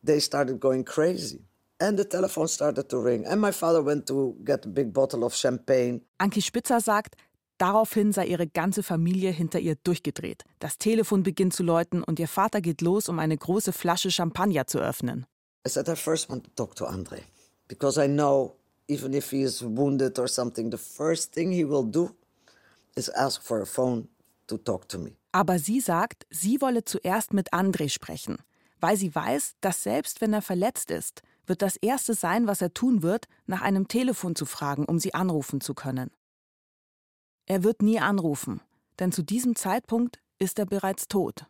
they 0.06 0.20
started 0.20 0.60
going 0.60 0.86
crazy. 0.86 1.42
And 1.80 1.98
the 1.98 2.06
telephone 2.06 2.48
started 2.48 2.90
to 2.90 3.00
ring. 3.00 3.26
And 3.26 3.40
my 3.40 3.52
father 3.52 3.84
went 3.84 4.08
to 4.08 4.36
get 4.44 4.66
a 4.66 4.70
big 4.70 4.94
bottle 4.94 5.24
of 5.24 5.36
champagne. 5.36 6.02
Anki 6.18 6.42
Spitzer 6.42 6.80
sagt, 6.82 7.16
daraufhin 7.60 8.12
sei 8.14 8.26
ihre 8.28 8.48
ganze 8.48 8.82
Familie 8.82 9.32
hinter 9.32 9.60
ihr 9.60 9.76
durchgedreht. 9.76 10.44
Das 10.60 10.78
Telefon 10.80 11.22
beginnt 11.22 11.54
zu 11.54 11.64
läuten 11.64 12.04
und 12.04 12.20
ihr 12.20 12.28
Vater 12.28 12.62
geht 12.62 12.82
los, 12.82 13.10
um 13.10 13.20
eine 13.20 13.38
große 13.38 13.74
Flasche 13.74 14.10
Champagner 14.10 14.66
zu 14.66 14.80
öffnen. 14.80 15.26
I 15.66 15.70
said, 15.70 15.88
I 15.88 15.96
first 15.96 16.30
want 16.30 16.46
to 16.46 16.52
talk 16.56 16.76
to 16.76 16.86
Andre. 16.86 17.22
Because 17.68 18.04
I 18.04 18.08
know, 18.08 18.56
even 18.88 19.14
if 19.14 19.30
he 19.30 19.42
is 19.42 19.62
wounded 19.62 20.18
or 20.18 20.28
something, 20.28 20.72
the 20.72 20.78
first 20.78 21.34
thing 21.34 21.52
he 21.52 21.66
will 21.68 21.84
do 21.84 22.10
is 22.96 23.10
ask 23.10 23.44
for 23.44 23.62
a 23.62 23.66
phone 23.66 24.08
to 24.48 24.58
talk 24.58 24.88
to 24.90 24.98
me. 24.98 25.12
Aber 25.32 25.60
sie 25.60 25.82
sagt, 25.82 26.26
sie 26.32 26.62
wolle 26.62 26.86
zuerst 26.86 27.34
mit 27.34 27.54
Andre 27.54 27.90
sprechen, 27.90 28.38
weil 28.80 28.98
sie 28.98 29.14
weiß, 29.14 29.56
dass 29.62 29.84
selbst 29.84 30.22
wenn 30.22 30.34
er 30.34 30.42
verletzt 30.42 30.90
ist, 30.90 31.22
wird 31.48 31.62
das 31.62 31.78
Erste 31.78 32.14
sein, 32.14 32.46
was 32.48 32.62
er 32.62 32.74
tun 32.74 33.02
wird, 33.02 33.28
nach 33.46 33.62
einem 33.62 33.88
Telefon 33.88 34.36
zu 34.36 34.46
fragen, 34.46 34.86
um 34.86 35.00
sie 35.00 35.14
anrufen 35.14 35.62
zu 35.62 35.74
können. 35.74 36.12
Er 37.46 37.64
wird 37.64 37.82
nie 37.82 38.00
anrufen, 38.00 38.62
denn 39.00 39.12
zu 39.12 39.24
diesem 39.24 39.56
Zeitpunkt 39.56 40.20
ist 40.38 40.60
er 40.60 40.66
bereits 40.66 41.08
tot. 41.08 41.48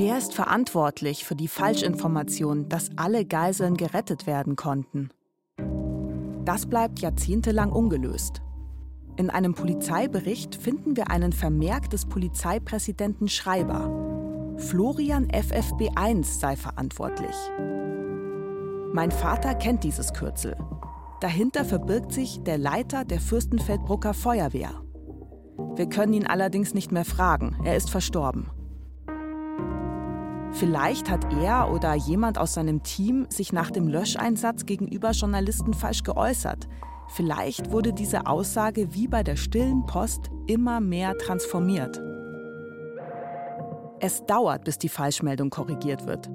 Wer 0.00 0.16
ist 0.16 0.32
verantwortlich 0.32 1.24
für 1.24 1.34
die 1.34 1.48
Falschinformation, 1.48 2.68
dass 2.68 2.90
alle 2.96 3.24
Geiseln 3.24 3.76
gerettet 3.76 4.28
werden 4.28 4.54
konnten? 4.54 5.10
Das 6.44 6.66
bleibt 6.66 7.00
jahrzehntelang 7.00 7.72
ungelöst. 7.72 8.40
In 9.18 9.30
einem 9.30 9.52
Polizeibericht 9.52 10.54
finden 10.54 10.96
wir 10.96 11.10
einen 11.10 11.32
Vermerk 11.32 11.90
des 11.90 12.06
Polizeipräsidenten 12.06 13.26
Schreiber. 13.26 14.54
Florian 14.58 15.26
FFB1 15.26 16.38
sei 16.38 16.54
verantwortlich. 16.54 17.34
Mein 18.92 19.10
Vater 19.10 19.56
kennt 19.56 19.82
dieses 19.82 20.12
Kürzel. 20.12 20.56
Dahinter 21.20 21.64
verbirgt 21.64 22.12
sich 22.12 22.44
der 22.44 22.58
Leiter 22.58 23.04
der 23.04 23.18
Fürstenfeldbrucker 23.18 24.14
Feuerwehr. 24.14 24.70
Wir 25.74 25.88
können 25.88 26.12
ihn 26.12 26.26
allerdings 26.28 26.72
nicht 26.72 26.92
mehr 26.92 27.04
fragen, 27.04 27.56
er 27.64 27.74
ist 27.74 27.90
verstorben. 27.90 28.48
Vielleicht 30.52 31.10
hat 31.10 31.32
er 31.42 31.72
oder 31.72 31.94
jemand 31.94 32.38
aus 32.38 32.54
seinem 32.54 32.84
Team 32.84 33.26
sich 33.30 33.52
nach 33.52 33.72
dem 33.72 33.88
Löscheinsatz 33.88 34.64
gegenüber 34.64 35.10
Journalisten 35.10 35.74
falsch 35.74 36.04
geäußert, 36.04 36.68
Vielleicht 37.08 37.70
wurde 37.72 37.92
diese 37.92 38.26
Aussage 38.26 38.94
wie 38.94 39.08
bei 39.08 39.22
der 39.22 39.36
stillen 39.36 39.86
Post 39.86 40.30
immer 40.46 40.80
mehr 40.80 41.16
transformiert. 41.16 42.00
Es 44.00 44.24
dauert, 44.26 44.64
bis 44.64 44.78
die 44.78 44.88
Falschmeldung 44.88 45.50
korrigiert 45.50 46.06
wird. 46.06 46.28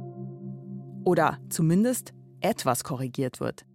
Oder 1.06 1.38
zumindest 1.50 2.14
etwas 2.42 2.84
korrigiert 2.84 3.40
wird. 3.40 3.66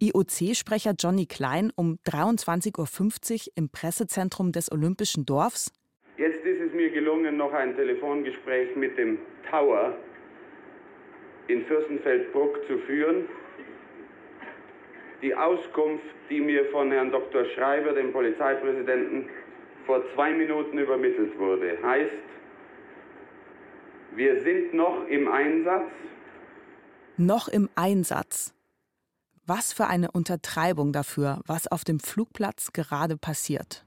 IOC-Sprecher 0.00 0.94
Johnny 0.98 1.26
Klein 1.26 1.72
um 1.76 1.98
23.50 2.06 2.78
Uhr 2.78 3.52
im 3.54 3.70
Pressezentrum 3.70 4.52
des 4.52 4.70
Olympischen 4.70 5.24
Dorfs. 5.24 5.72
Jetzt 6.18 6.44
ist 6.44 6.60
es 6.60 6.74
mir 6.74 6.90
gelungen, 6.90 7.36
noch 7.36 7.52
ein 7.52 7.74
Telefongespräch 7.76 8.76
mit 8.76 8.98
dem 8.98 9.18
Tower 9.50 9.96
in 11.48 11.64
Fürstenfeldbruck 11.66 12.58
zu 12.66 12.78
führen 12.86 13.24
die 15.24 15.34
Auskunft, 15.34 16.04
die 16.28 16.40
mir 16.40 16.66
von 16.70 16.92
Herrn 16.92 17.10
Dr. 17.10 17.46
Schreiber, 17.56 17.94
dem 17.94 18.12
Polizeipräsidenten, 18.12 19.26
vor 19.86 20.02
zwei 20.14 20.32
Minuten 20.32 20.76
übermittelt 20.78 21.38
wurde. 21.38 21.78
Heißt, 21.82 22.12
wir 24.14 24.42
sind 24.42 24.74
noch 24.74 25.06
im 25.08 25.26
Einsatz. 25.28 25.90
Noch 27.16 27.48
im 27.48 27.70
Einsatz. 27.74 28.54
Was 29.46 29.72
für 29.72 29.86
eine 29.86 30.10
Untertreibung 30.10 30.92
dafür, 30.92 31.40
was 31.46 31.68
auf 31.68 31.84
dem 31.84 32.00
Flugplatz 32.00 32.72
gerade 32.72 33.16
passiert. 33.16 33.84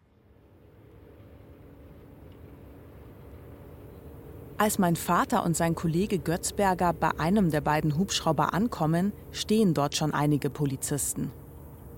Als 4.60 4.80
mein 4.80 4.96
Vater 4.96 5.46
und 5.46 5.56
sein 5.56 5.76
Kollege 5.76 6.18
Götzberger 6.18 6.92
bei 6.92 7.12
einem 7.20 7.52
der 7.52 7.62
beiden 7.62 7.96
Hubschrauber 7.96 8.56
ankommen, 8.56 9.14
stehen 9.32 9.76
dort 9.76 9.96
schon 9.96 10.16
einige 10.16 10.50
Polizisten. 10.50 11.32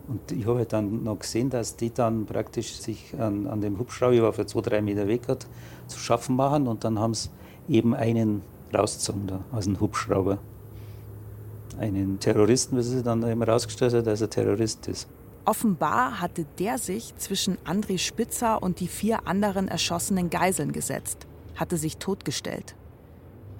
Und 0.09 0.33
ich 0.33 0.45
habe 0.45 0.57
halt 0.57 0.73
dann 0.73 1.03
noch 1.03 1.19
gesehen, 1.19 1.49
dass 1.49 1.77
die 1.77 1.93
dann 1.93 2.25
praktisch 2.25 2.73
sich 2.73 3.13
an, 3.17 3.47
an 3.47 3.61
dem 3.61 3.79
Hubschrauber, 3.79 4.13
ich 4.13 4.21
war 4.21 4.33
für 4.33 4.45
zwei, 4.45 4.59
drei 4.59 4.81
Meter 4.81 5.07
weg, 5.07 5.21
hat, 5.29 5.47
zu 5.87 5.99
schaffen 5.99 6.35
machen. 6.35 6.67
Und 6.67 6.83
dann 6.83 6.99
haben 6.99 7.13
sie 7.13 7.29
eben 7.69 7.95
einen 7.95 8.41
rausgezogen 8.73 9.27
da, 9.27 9.39
aus 9.53 9.63
dem 9.63 9.79
Hubschrauber. 9.79 10.39
Einen 11.79 12.19
Terroristen, 12.19 12.75
wie 12.77 12.81
sie 12.81 13.03
dann 13.03 13.23
eben 13.25 13.41
rausgestellt 13.41 13.93
hat, 13.93 14.07
dass 14.07 14.19
er 14.19 14.29
Terrorist 14.29 14.85
ist. 14.89 15.07
Offenbar 15.45 16.19
hatte 16.19 16.45
der 16.57 16.77
sich 16.77 17.15
zwischen 17.15 17.57
André 17.59 17.99
Spitzer 17.99 18.61
und 18.61 18.81
die 18.81 18.89
vier 18.89 19.27
anderen 19.27 19.69
erschossenen 19.69 20.29
Geiseln 20.29 20.73
gesetzt 20.73 21.28
hatte 21.59 21.77
sich 21.77 21.97
totgestellt. 21.97 22.75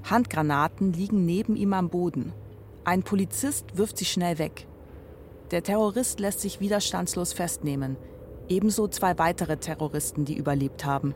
Handgranaten 0.09 0.93
liegen 0.93 1.25
neben 1.25 1.55
ihm 1.55 1.73
am 1.73 1.89
Boden. 1.89 2.33
Ein 2.85 3.03
Polizist 3.03 3.77
wirft 3.77 3.97
sie 3.97 4.05
schnell 4.05 4.39
weg. 4.39 4.65
Der 5.51 5.63
Terrorist 5.63 6.19
lässt 6.19 6.39
sich 6.39 6.59
widerstandslos 6.59 7.33
festnehmen. 7.33 7.97
Ebenso 8.47 8.87
zwei 8.87 9.17
weitere 9.19 9.57
Terroristen, 9.57 10.25
die 10.25 10.37
überlebt 10.37 10.85
haben. 10.85 11.13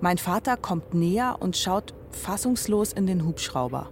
Mein 0.00 0.18
Vater 0.18 0.56
kommt 0.56 0.94
näher 0.94 1.36
und 1.40 1.56
schaut 1.56 1.94
fassungslos 2.10 2.92
in 2.92 3.06
den 3.06 3.24
Hubschrauber. 3.24 3.90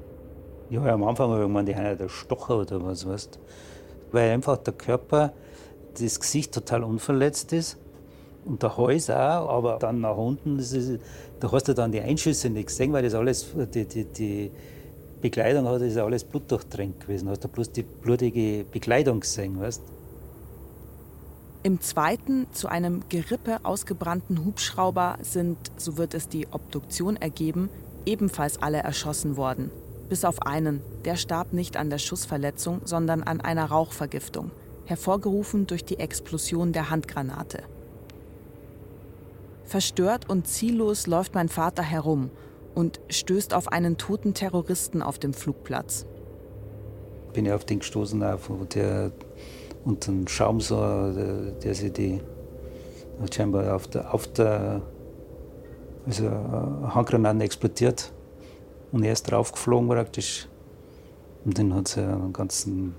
Ja, 0.70 0.84
am 0.86 1.04
Anfang 1.04 1.30
habe 1.30 1.40
ich 1.40 1.46
gemeint, 1.46 1.68
die 1.68 1.74
haben 1.74 1.84
ja 1.84 1.94
der 1.94 2.08
Stocher 2.08 2.60
oder 2.60 2.84
was, 2.84 3.06
weißt 3.06 3.38
Weil 4.12 4.32
einfach 4.32 4.58
der 4.58 4.74
Körper, 4.74 5.32
das 5.98 6.20
Gesicht 6.20 6.52
total 6.52 6.84
unverletzt 6.84 7.52
ist 7.52 7.78
und 8.48 8.62
der 8.62 8.76
Hals 8.76 9.10
auch, 9.10 9.48
aber 9.48 9.78
dann 9.78 10.00
nach 10.00 10.16
unten, 10.16 10.58
ist, 10.58 10.74
da 11.40 11.52
hast 11.52 11.68
du 11.68 11.74
dann 11.74 11.92
die 11.92 12.00
Einschüsse 12.00 12.48
nicht 12.50 12.68
gesehen, 12.68 12.92
weil 12.92 13.02
das 13.02 13.14
alles, 13.14 13.46
die, 13.74 13.84
die, 13.84 14.04
die 14.04 14.50
Bekleidung 15.20 15.66
hat, 15.66 15.82
ist 15.82 15.96
alles 15.96 16.24
blutdurchtränkt 16.24 17.00
gewesen. 17.00 17.28
Hast 17.28 17.44
du 17.44 17.48
bloß 17.48 17.72
die 17.72 17.82
blutige 17.82 18.64
Bekleidung 18.64 19.20
gesehen, 19.20 19.60
weißt 19.60 19.82
Im 21.62 21.80
zweiten, 21.80 22.46
zu 22.52 22.68
einem 22.68 23.02
Gerippe 23.08 23.58
ausgebrannten 23.64 24.44
Hubschrauber 24.44 25.18
sind, 25.22 25.58
so 25.76 25.98
wird 25.98 26.14
es 26.14 26.28
die 26.28 26.46
Obduktion 26.50 27.16
ergeben, 27.16 27.68
ebenfalls 28.06 28.62
alle 28.62 28.78
erschossen 28.78 29.36
worden. 29.36 29.70
Bis 30.08 30.24
auf 30.24 30.40
einen, 30.42 30.80
der 31.04 31.16
starb 31.16 31.52
nicht 31.52 31.76
an 31.76 31.90
der 31.90 31.98
Schussverletzung, 31.98 32.80
sondern 32.84 33.22
an 33.22 33.42
einer 33.42 33.66
Rauchvergiftung, 33.66 34.50
hervorgerufen 34.86 35.66
durch 35.66 35.84
die 35.84 35.98
Explosion 35.98 36.72
der 36.72 36.88
Handgranate. 36.88 37.62
Verstört 39.68 40.30
und 40.30 40.46
ziellos 40.46 41.06
läuft 41.06 41.34
mein 41.34 41.50
Vater 41.50 41.82
herum 41.82 42.30
und 42.74 43.00
stößt 43.10 43.52
auf 43.52 43.68
einen 43.68 43.98
toten 43.98 44.32
Terroristen 44.32 45.02
auf 45.02 45.18
dem 45.18 45.34
Flugplatz. 45.34 46.06
Bin 47.34 47.44
ich 47.44 47.52
auf 47.52 47.66
den 47.66 47.80
gestoßen, 47.80 48.22
auf 48.22 48.50
der 48.72 49.12
unter 49.84 50.10
dem 50.10 50.26
Schaum 50.26 50.62
so, 50.62 50.76
der, 50.76 51.50
der 51.62 51.74
sich 51.74 51.92
die 51.92 52.18
scheinbar 53.30 53.74
auf 53.74 53.86
der, 53.88 54.14
auf 54.14 54.26
der 54.32 54.80
also 56.06 56.24
äh, 56.24 56.30
Handgranaten 56.94 57.42
explodiert 57.42 58.10
und 58.90 59.04
er 59.04 59.12
ist 59.12 59.30
draufgeflogen 59.30 59.90
praktisch. 59.90 60.48
Und 61.44 61.58
dann 61.58 61.74
hat 61.74 61.94
er 61.98 62.16
den 62.16 62.32
ganzen, 62.32 62.94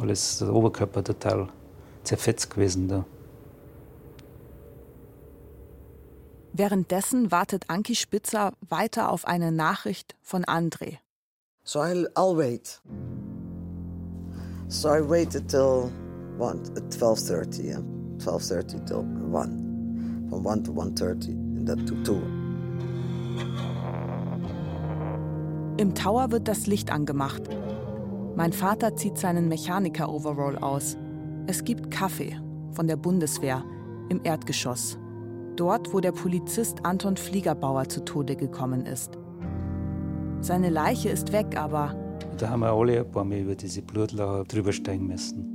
alles, 0.00 0.38
der 0.38 0.50
Oberkörper 0.50 1.04
total 1.04 1.48
zerfetzt 2.04 2.48
gewesen 2.48 2.88
da. 2.88 3.04
Währenddessen 6.54 7.30
wartet 7.30 7.64
Anki 7.68 7.94
Spitzer 7.94 8.52
weiter 8.68 9.10
auf 9.10 9.26
eine 9.26 9.50
Nachricht 9.52 10.16
von 10.20 10.44
André. 10.44 10.98
So 11.64 11.80
I'll, 11.80 12.06
I'll 12.14 12.36
wait. 12.36 12.82
So 14.68 14.90
I 14.90 15.00
waited 15.00 15.48
till 15.48 15.90
12.30, 16.38 17.62
yeah? 17.62 17.78
12.30 18.18 18.86
till 18.86 19.02
1. 19.30 20.28
From 20.28 20.44
1 20.44 20.64
to 20.64 20.72
1.30 20.72 21.28
and 21.30 21.66
then 21.66 21.86
to 21.86 21.94
2. 22.02 22.20
Im 25.78 25.94
Tower 25.94 26.30
wird 26.30 26.48
das 26.48 26.66
Licht 26.66 26.90
angemacht. 26.90 27.42
Mein 28.36 28.52
Vater 28.52 28.94
zieht 28.96 29.16
seinen 29.18 29.48
Mechaniker-Overall 29.48 30.58
aus. 30.58 30.98
Es 31.46 31.64
gibt 31.64 31.90
Kaffee 31.90 32.36
von 32.72 32.86
der 32.86 32.96
Bundeswehr 32.96 33.64
im 34.08 34.20
Erdgeschoss. 34.22 34.98
Dort, 35.56 35.92
wo 35.92 36.00
der 36.00 36.12
Polizist 36.12 36.84
Anton 36.84 37.16
Fliegerbauer 37.16 37.88
zu 37.88 38.04
Tode 38.04 38.36
gekommen 38.36 38.86
ist. 38.86 39.18
Seine 40.40 40.70
Leiche 40.70 41.08
ist 41.08 41.32
weg, 41.32 41.56
aber. 41.56 41.94
Da 42.38 42.50
haben 42.50 42.60
wir 42.60 42.72
alle 42.72 43.00
ein 43.00 43.10
paar 43.10 43.24
Mal 43.24 43.38
über 43.38 43.54
diese 43.54 43.82
Blutlache 43.82 44.44
drüber 44.48 44.72
steigen 44.72 45.06
müssen. 45.06 45.52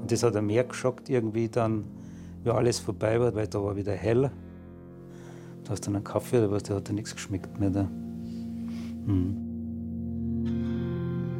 Und 0.00 0.10
das 0.10 0.22
hat 0.22 0.34
er 0.34 0.42
mehr 0.42 0.64
geschockt, 0.64 1.08
irgendwie 1.10 1.48
dann, 1.48 1.84
wie 2.42 2.50
alles 2.50 2.78
vorbei 2.78 3.20
war, 3.20 3.34
weil 3.34 3.46
da 3.46 3.62
war 3.62 3.76
wieder 3.76 3.92
hell. 3.92 4.30
Du 5.64 5.70
hast 5.70 5.86
dann 5.86 5.94
einen 5.94 6.04
Kaffee 6.04 6.38
oder 6.38 6.50
was, 6.50 6.62
der 6.64 6.76
hat 6.76 6.88
ja 6.88 6.94
nichts 6.94 7.14
geschmeckt 7.14 7.60
mehr. 7.60 7.70
Da. 7.70 7.82
Hm. 9.06 9.50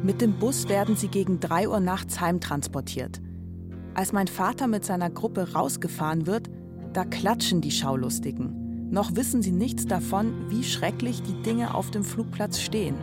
Mit 0.03 0.21
dem 0.21 0.39
Bus 0.39 0.69
werden 0.69 0.95
sie 0.95 1.09
gegen 1.09 1.39
3 1.39 1.67
Uhr 1.67 1.79
nachts 1.79 2.21
heimtransportiert. 2.21 3.21
Als 3.93 4.13
mein 4.13 4.27
Vater 4.27 4.67
mit 4.67 4.85
seiner 4.85 5.09
Gruppe 5.09 5.53
rausgefahren 5.53 6.27
wird, 6.27 6.49
da 6.93 7.05
klatschen 7.05 7.61
die 7.61 7.71
Schaulustigen. 7.71 8.89
Noch 8.91 9.15
wissen 9.15 9.41
sie 9.41 9.51
nichts 9.51 9.85
davon, 9.85 10.49
wie 10.49 10.63
schrecklich 10.63 11.21
die 11.23 11.41
Dinge 11.41 11.73
auf 11.73 11.91
dem 11.91 12.03
Flugplatz 12.03 12.59
stehen. 12.59 12.95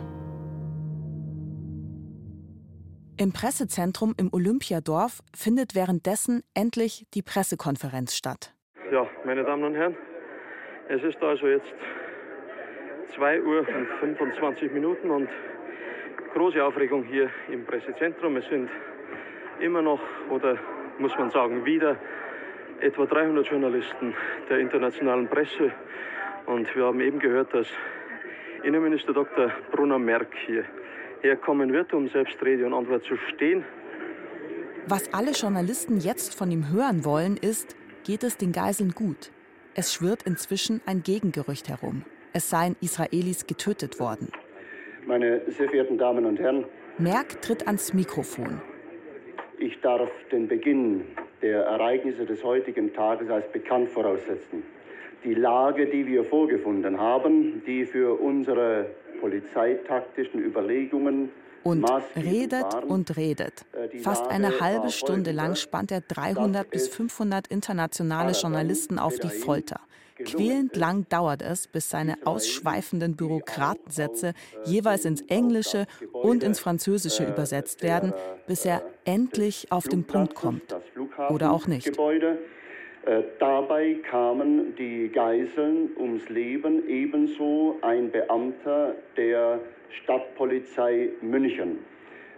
Im 3.17 3.33
Pressezentrum 3.33 4.13
im 4.17 4.29
Olympiadorf 4.31 5.19
findet 5.35 5.75
währenddessen 5.75 6.41
endlich 6.53 7.05
die 7.13 7.21
Pressekonferenz 7.21 8.15
statt. 8.15 8.53
Ja, 8.91 9.07
meine 9.25 9.43
Damen 9.43 9.63
und 9.63 9.75
Herren, 9.75 9.97
es 10.87 11.03
ist 11.03 11.21
also 11.21 11.47
jetzt 11.47 11.73
2 13.15 13.41
Uhr 13.41 13.59
und 13.59 13.87
25 13.99 14.71
Minuten 14.71 15.09
und 15.09 15.27
große 16.33 16.63
Aufregung 16.63 17.03
hier 17.03 17.29
im 17.51 17.65
Pressezentrum. 17.65 18.37
Es 18.37 18.47
sind 18.47 18.69
immer 19.59 19.81
noch, 19.81 19.99
oder 20.29 20.57
muss 20.99 21.17
man 21.17 21.29
sagen, 21.31 21.65
wieder 21.65 21.97
etwa 22.81 23.05
300 23.05 23.47
Journalisten 23.47 24.13
der 24.49 24.59
internationalen 24.59 25.27
Presse. 25.27 25.71
Und 26.45 26.73
wir 26.75 26.85
haben 26.85 26.99
eben 26.99 27.19
gehört, 27.19 27.53
dass 27.53 27.67
Innenminister 28.63 29.13
Dr. 29.13 29.51
Brunner 29.71 29.99
Merck 29.99 30.33
hier 30.45 30.65
herkommen 31.21 31.71
wird, 31.71 31.93
um 31.93 32.07
selbst 32.07 32.41
Rede 32.43 32.65
und 32.65 32.73
Antwort 32.73 33.03
zu 33.03 33.15
stehen. 33.33 33.63
Was 34.87 35.13
alle 35.13 35.31
Journalisten 35.31 35.99
jetzt 35.99 36.35
von 36.35 36.49
ihm 36.51 36.71
hören 36.71 37.05
wollen, 37.05 37.37
ist, 37.37 37.75
geht 38.03 38.23
es 38.23 38.37
den 38.37 38.51
Geiseln 38.51 38.91
gut? 38.91 39.31
Es 39.75 39.93
schwirrt 39.93 40.23
inzwischen 40.23 40.81
ein 40.85 41.03
Gegengerücht 41.03 41.69
herum. 41.69 42.03
Es 42.33 42.49
seien 42.49 42.75
Israelis 42.81 43.45
getötet 43.45 43.99
worden. 43.99 44.31
Meine 45.05 45.41
sehr 45.47 45.67
verehrten 45.69 45.97
Damen 45.97 46.25
und 46.25 46.39
Herren, 46.39 46.65
Merck 46.97 47.41
tritt 47.41 47.65
ans 47.65 47.93
Mikrofon. 47.93 48.61
Ich 49.57 49.79
darf 49.81 50.09
den 50.31 50.47
Beginn 50.47 51.05
der 51.41 51.63
Ereignisse 51.63 52.25
des 52.25 52.43
heutigen 52.43 52.93
Tages 52.93 53.29
als 53.29 53.51
bekannt 53.51 53.89
voraussetzen. 53.89 54.63
Die 55.23 55.33
Lage, 55.33 55.87
die 55.87 56.05
wir 56.07 56.23
vorgefunden 56.23 56.99
haben, 56.99 57.61
die 57.65 57.85
für 57.85 58.19
unsere 58.19 58.87
polizeitaktischen 59.19 60.39
Überlegungen 60.39 61.29
und 61.63 61.85
redet 62.15 62.73
und 62.87 63.17
redet. 63.17 63.65
Äh, 63.73 63.97
Fast 63.99 64.27
eine 64.27 64.61
halbe 64.61 64.91
Stunde 64.91 65.31
lang 65.31 65.55
spannt 65.55 65.91
er 65.91 66.01
300 66.01 66.69
bis 66.69 66.87
500 66.87 67.47
internationale 67.47 68.31
Journalisten 68.31 68.97
auf 68.97 69.19
die 69.19 69.27
Folter. 69.27 69.81
Quälend 70.25 70.75
lang 70.75 71.07
dauert 71.09 71.41
es, 71.41 71.67
bis 71.67 71.89
seine 71.89 72.15
ausschweifenden 72.25 73.15
Bürokratensätze 73.15 74.33
jeweils 74.65 75.05
ins 75.05 75.21
Englische 75.21 75.85
und 76.11 76.43
ins 76.43 76.59
Französische 76.59 77.25
übersetzt 77.25 77.83
werden, 77.83 78.13
bis 78.47 78.65
er 78.65 78.81
endlich 79.05 79.71
auf 79.71 79.87
den 79.87 80.05
Punkt 80.05 80.35
kommt. 80.35 80.75
Oder 81.29 81.51
auch 81.51 81.67
nicht. 81.67 81.87
Äh, 83.05 83.23
dabei 83.39 83.95
kamen 84.09 84.75
die 84.75 85.09
Geiseln 85.09 85.89
ums 85.97 86.27
Leben, 86.27 86.87
ebenso 86.87 87.77
ein 87.81 88.11
Beamter 88.11 88.95
der 89.15 89.61
Stadtpolizei 90.03 91.09
München. 91.21 91.79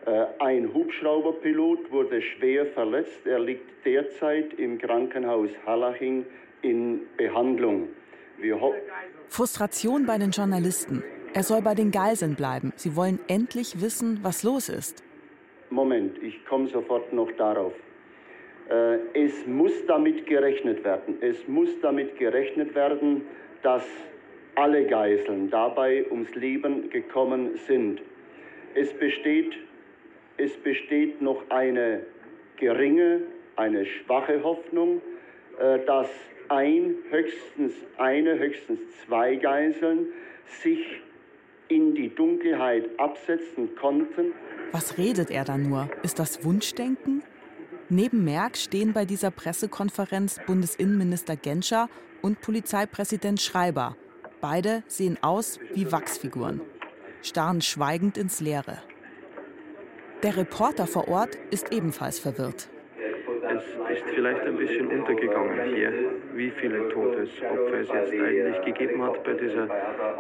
Äh, 0.06 0.26
ein 0.40 0.74
Hubschrauberpilot 0.74 1.92
wurde 1.92 2.22
schwer 2.22 2.68
verletzt. 2.68 3.26
Er 3.26 3.40
liegt 3.40 3.86
derzeit 3.86 4.54
im 4.54 4.78
Krankenhaus 4.78 5.50
Hallaching 5.66 6.26
in 6.62 7.02
Behandlung. 7.18 7.90
Frustration 9.30 10.06
bei 10.06 10.18
den 10.18 10.32
Journalisten. 10.32 11.04
Er 11.34 11.44
soll 11.44 11.62
bei 11.62 11.76
den 11.76 11.92
Geiseln 11.92 12.36
bleiben. 12.36 12.74
Sie 12.76 12.96
wollen 12.96 13.20
endlich 13.28 13.82
wissen, 13.82 14.20
was 14.24 14.44
los 14.44 14.68
ist. 14.68 15.04
Moment, 15.70 16.22
ich 16.22 16.44
komme 16.46 16.68
sofort 16.68 17.14
noch 17.14 17.32
darauf. 17.34 17.74
Äh, 18.70 18.98
es 19.14 19.46
muss 19.48 19.72
damit 19.86 20.26
gerechnet 20.26 20.84
werden. 20.84 21.18
Es 21.22 21.48
muss 21.48 21.70
damit 21.82 22.18
gerechnet 22.18 22.76
werden, 22.76 23.22
dass 23.64 23.86
alle 24.56 24.86
Geiseln 24.86 25.50
dabei 25.50 26.06
ums 26.12 26.34
Leben 26.36 26.90
gekommen 26.90 27.58
sind. 27.68 28.02
Es 28.76 28.94
besteht, 28.94 29.54
es 30.38 30.58
besteht 30.58 31.22
noch 31.22 31.44
eine 31.50 32.06
geringe, 32.58 33.22
eine 33.56 33.86
schwache 33.86 34.44
Hoffnung, 34.44 35.02
äh, 35.60 35.80
dass 35.86 36.10
ein, 36.52 36.96
höchstens 37.10 37.74
eine, 37.98 38.38
höchstens 38.38 38.80
zwei 39.06 39.36
Geiseln 39.36 40.08
sich 40.62 41.02
in 41.70 41.96
die 41.96 42.14
Dunkelheit 42.14 42.90
absetzen 43.00 43.76
konnten. 43.76 44.34
Was 44.74 44.98
redet 44.98 45.32
er 45.32 45.46
da 45.46 45.58
nur? 45.58 45.90
Ist 46.04 46.20
das 46.20 46.44
Wunschdenken? 46.44 47.24
Neben 47.90 48.24
Merck 48.24 48.58
stehen 48.58 48.94
bei 48.94 49.06
dieser 49.06 49.32
Pressekonferenz 49.32 50.40
Bundesinnenminister 50.46 51.36
Genscher 51.36 51.90
und 52.22 52.42
Polizeipräsident 52.42 53.42
Schreiber. 53.42 53.96
Beide 54.42 54.84
sehen 54.88 55.18
aus 55.22 55.60
wie 55.74 55.92
Wachsfiguren, 55.92 56.62
starren 57.22 57.62
schweigend 57.62 58.18
ins 58.18 58.42
Leere. 58.42 58.78
Der 60.24 60.38
Reporter 60.38 60.88
vor 60.88 61.08
Ort 61.08 61.36
ist 61.50 61.72
ebenfalls 61.72 62.20
verwirrt. 62.20 62.70
Es 63.44 63.64
ist 63.98 64.04
vielleicht 64.14 64.42
ein 64.42 64.56
bisschen 64.56 64.88
untergegangen 64.88 65.74
hier, 65.74 65.92
wie 66.34 66.52
viele 66.52 66.90
Todesopfer 66.90 67.74
es 67.80 67.88
jetzt 67.88 68.14
eigentlich 68.14 68.62
gegeben 68.66 69.02
hat 69.04 69.24
bei 69.24 69.34
dieser 69.34 69.68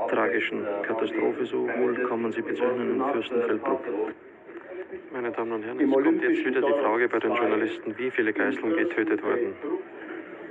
tragischen 0.09 0.65
Katastrophe. 0.83 1.45
So 1.45 1.67
wohl 1.67 1.93
kann 2.07 2.23
man 2.23 2.31
sie 2.31 2.41
bezeichnen 2.41 2.95
in 2.95 3.11
Fürstenfeldbruck. 3.11 3.83
Meine 5.13 5.31
Damen 5.31 5.51
und 5.51 5.63
Herren, 5.63 5.79
es 5.79 5.91
kommt 5.91 6.23
jetzt 6.23 6.45
wieder 6.45 6.61
die 6.61 6.73
Frage 6.73 7.09
bei 7.09 7.19
den 7.19 7.35
Journalisten, 7.35 7.97
wie 7.97 8.11
viele 8.11 8.33
Geiseln 8.33 8.75
getötet 8.75 9.23
wurden. 9.23 9.53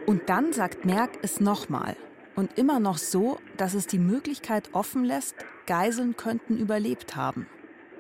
Und 0.07 0.29
dann 0.29 0.53
sagt 0.53 0.85
Merck 0.85 1.11
es 1.23 1.41
nochmal. 1.41 1.97
Und 2.37 2.57
immer 2.57 2.81
noch 2.81 2.99
so, 2.99 3.39
dass 3.57 3.75
es 3.75 3.87
die 3.87 3.99
Möglichkeit 3.99 4.71
offen 4.73 5.05
lässt, 5.05 5.35
Geiseln 5.67 6.17
könnten 6.17 6.57
überlebt 6.57 7.17
haben. 7.17 7.47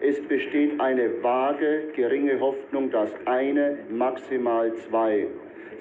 Es 0.02 0.16
besteht 0.28 0.80
eine 0.80 1.22
vage, 1.22 1.92
geringe 1.94 2.40
Hoffnung, 2.40 2.90
dass 2.90 3.10
eine, 3.26 3.76
maximal 3.90 4.72
zwei 4.88 5.26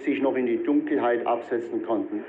sich 0.04 0.22
noch 0.22 0.36
in 0.36 0.46
die 0.46 0.62
Dunkelheit 0.62 1.26
absetzen 1.26 1.84
konnten. 1.86 2.26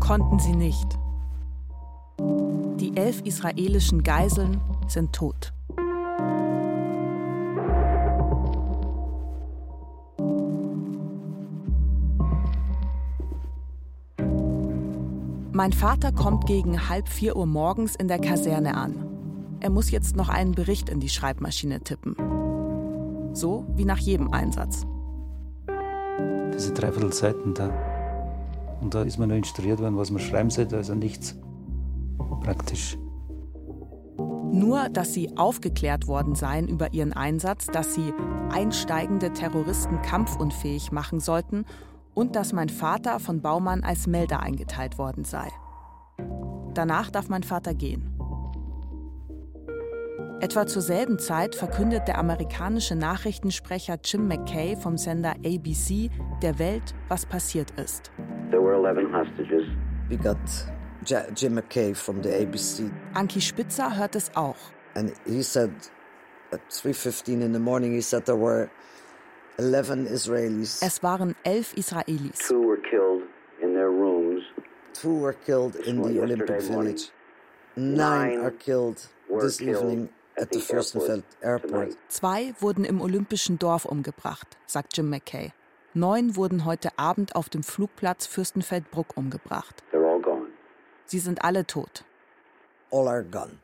Konnten 0.00 0.38
sie 0.40 0.56
nicht. 0.56 0.98
Die 2.80 2.96
elf 2.96 3.22
israelischen 3.24 4.02
Geiseln 4.02 4.60
sind 4.88 5.12
tot. 5.14 5.52
Mein 15.52 15.72
Vater 15.72 16.10
kommt 16.10 16.46
gegen 16.46 16.88
halb 16.88 17.08
vier 17.08 17.36
Uhr 17.36 17.46
morgens 17.46 17.94
in 17.94 18.08
der 18.08 18.18
Kaserne 18.18 18.76
an. 18.76 19.03
Er 19.64 19.70
muss 19.70 19.90
jetzt 19.90 20.14
noch 20.14 20.28
einen 20.28 20.52
Bericht 20.52 20.90
in 20.90 21.00
die 21.00 21.08
Schreibmaschine 21.08 21.80
tippen. 21.80 22.14
So 23.32 23.64
wie 23.74 23.86
nach 23.86 23.96
jedem 23.96 24.30
Einsatz. 24.30 24.86
Diese 26.52 26.74
dreiviertel 26.74 27.14
Seiten 27.14 27.54
da. 27.54 27.70
Und 28.82 28.92
da 28.92 29.04
ist 29.04 29.16
man 29.16 29.28
nur 29.28 29.38
instruiert 29.38 29.80
worden, 29.80 29.96
was 29.96 30.10
man 30.10 30.20
schreiben 30.20 30.50
sollte, 30.50 30.76
also 30.76 30.94
nichts. 30.94 31.34
Praktisch. 32.42 32.98
Nur, 34.52 34.90
dass 34.90 35.14
sie 35.14 35.34
aufgeklärt 35.38 36.08
worden 36.08 36.34
seien 36.34 36.68
über 36.68 36.92
ihren 36.92 37.14
Einsatz, 37.14 37.64
dass 37.64 37.94
sie 37.94 38.12
einsteigende 38.52 39.32
Terroristen 39.32 40.02
kampfunfähig 40.02 40.92
machen 40.92 41.20
sollten 41.20 41.64
und 42.12 42.36
dass 42.36 42.52
mein 42.52 42.68
Vater 42.68 43.18
von 43.18 43.40
Baumann 43.40 43.82
als 43.82 44.06
Melder 44.06 44.40
eingeteilt 44.40 44.98
worden 44.98 45.24
sei. 45.24 45.48
Danach 46.74 47.10
darf 47.10 47.30
mein 47.30 47.44
Vater 47.44 47.72
gehen. 47.72 48.13
Etwa 50.44 50.66
zur 50.66 50.82
selben 50.82 51.18
Zeit 51.18 51.54
verkündet 51.54 52.06
der 52.06 52.18
amerikanische 52.18 52.94
Nachrichtensprecher 52.94 53.96
Jim 54.04 54.28
McKay 54.28 54.76
vom 54.76 54.98
Sender 54.98 55.34
ABC 55.42 56.10
der 56.42 56.58
Welt, 56.58 56.94
was 57.08 57.24
passiert 57.24 57.70
ist. 57.80 58.10
We 60.10 60.18
got 60.18 60.36
Jim 61.34 61.54
McKay 61.54 61.94
from 61.94 62.22
the 62.22 62.28
ABC. 62.28 62.90
Anki 63.14 63.40
Spitzer 63.40 63.96
hört 63.96 64.16
es 64.16 64.30
auch. 64.36 64.58
And 64.94 65.14
he 65.24 65.42
said 65.42 65.70
at 66.52 66.60
3.15 66.70 67.40
in 67.40 67.54
the 67.54 67.58
morning, 67.58 67.94
he 67.94 68.02
said 68.02 68.26
there 68.26 68.36
were 68.36 68.68
11 69.56 70.06
Israelis. 70.06 70.82
Es 70.82 71.02
waren 71.02 71.34
elf 71.44 71.74
Israelis. 71.74 72.46
Two 72.46 72.68
were 72.68 72.82
killed 72.82 73.22
in 73.62 73.72
their 73.72 73.88
rooms. 73.88 74.42
Two 74.92 75.22
were 75.22 75.32
killed 75.46 75.74
in 75.86 76.02
the 76.02 76.20
Olympic 76.20 76.60
Village. 76.60 77.10
Nine 77.76 78.40
are 78.40 78.50
killed 78.50 79.08
this 79.40 79.62
evening 79.62 80.10
at 80.44 80.52
the 80.52 80.60
Fürstenfeld 80.60 81.24
Airport. 81.40 81.96
Zwei 82.08 82.54
wurden 82.60 82.84
im 82.84 83.00
Olympischen 83.00 83.58
Dorf 83.58 83.84
umgebracht, 83.84 84.58
sagt 84.66 84.96
Jim 84.96 85.08
McKay. 85.08 85.52
Neun 85.94 86.36
wurden 86.36 86.64
heute 86.64 86.98
Abend 86.98 87.34
auf 87.34 87.48
dem 87.48 87.62
Flugplatz 87.62 88.26
Fürstenfeldbruck 88.26 89.16
umgebracht. 89.16 89.82
They're 89.92 90.06
all 90.06 90.20
gone. 90.20 90.48
Sie 91.06 91.18
sind 91.18 91.44
alle 91.44 91.66
tot. 91.66 92.04
All 92.90 93.08
are 93.08 93.24
gone. 93.24 93.58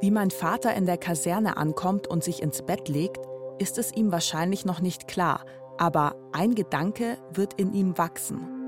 Wie 0.00 0.10
mein 0.10 0.32
Vater 0.32 0.74
in 0.74 0.86
der 0.86 0.98
Kaserne 0.98 1.56
ankommt 1.56 2.08
und 2.08 2.24
sich 2.24 2.42
ins 2.42 2.62
Bett 2.62 2.88
legt, 2.88 3.20
ist 3.60 3.78
es 3.78 3.92
ihm 3.92 4.10
wahrscheinlich 4.10 4.64
noch 4.64 4.80
nicht 4.80 5.06
klar, 5.06 5.44
aber 5.78 6.16
ein 6.32 6.56
Gedanke 6.56 7.18
wird 7.32 7.54
in 7.54 7.72
ihm 7.72 7.96
wachsen. 7.98 8.61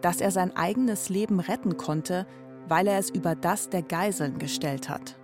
Dass 0.00 0.20
er 0.20 0.30
sein 0.30 0.56
eigenes 0.56 1.08
Leben 1.08 1.40
retten 1.40 1.76
konnte, 1.76 2.26
weil 2.68 2.86
er 2.86 2.98
es 2.98 3.10
über 3.10 3.34
das 3.34 3.70
der 3.70 3.82
Geiseln 3.82 4.38
gestellt 4.38 4.88
hat. 4.88 5.18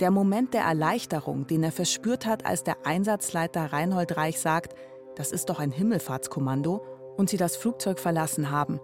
Der 0.00 0.10
Moment 0.10 0.54
der 0.54 0.62
Erleichterung, 0.62 1.46
den 1.46 1.62
er 1.62 1.72
verspürt 1.72 2.26
hat, 2.26 2.46
als 2.46 2.64
der 2.64 2.86
Einsatzleiter 2.86 3.72
Reinhold 3.72 4.16
Reich 4.16 4.40
sagt, 4.40 4.74
das 5.16 5.30
ist 5.30 5.48
doch 5.48 5.60
ein 5.60 5.70
Himmelfahrtskommando, 5.70 6.82
und 7.16 7.30
sie 7.30 7.36
das 7.36 7.56
Flugzeug 7.56 7.98
verlassen 7.98 8.50
haben, 8.50 8.80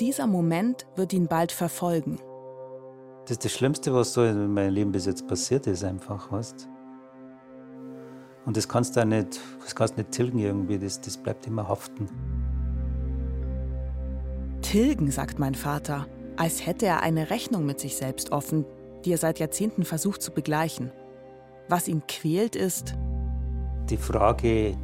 dieser 0.00 0.26
Moment 0.26 0.86
wird 0.96 1.12
ihn 1.12 1.28
bald 1.28 1.52
verfolgen. 1.52 2.18
Das 3.22 3.32
ist 3.32 3.44
das 3.44 3.52
Schlimmste, 3.52 3.94
was 3.94 4.12
so 4.12 4.24
in 4.24 4.52
meinem 4.52 4.74
Leben 4.74 4.92
bis 4.92 5.06
jetzt 5.06 5.28
passiert 5.28 5.66
ist, 5.66 5.84
einfach, 5.84 6.32
weißt 6.32 6.68
Und 8.44 8.56
das 8.56 8.68
kannst 8.68 8.96
du 8.96 9.06
nicht, 9.06 9.40
das 9.60 9.74
kannst 9.74 9.96
nicht 9.96 10.10
tilgen 10.10 10.38
irgendwie, 10.38 10.78
das, 10.78 11.00
das 11.00 11.16
bleibt 11.16 11.46
immer 11.46 11.68
haften. 11.68 12.08
Tilgen, 14.72 15.10
sagt 15.10 15.38
mein 15.38 15.54
Vater, 15.54 16.06
als 16.38 16.64
hätte 16.64 16.86
er 16.86 17.02
eine 17.02 17.28
Rechnung 17.28 17.66
mit 17.66 17.78
sich 17.78 17.94
selbst 17.94 18.32
offen, 18.32 18.64
die 19.04 19.12
er 19.12 19.18
seit 19.18 19.38
Jahrzehnten 19.38 19.84
versucht 19.84 20.22
zu 20.22 20.32
begleichen. 20.32 20.90
Was 21.68 21.88
ihn 21.88 22.02
quält, 22.08 22.56
ist 22.56 22.94
die 23.90 23.98
Frage 23.98 24.74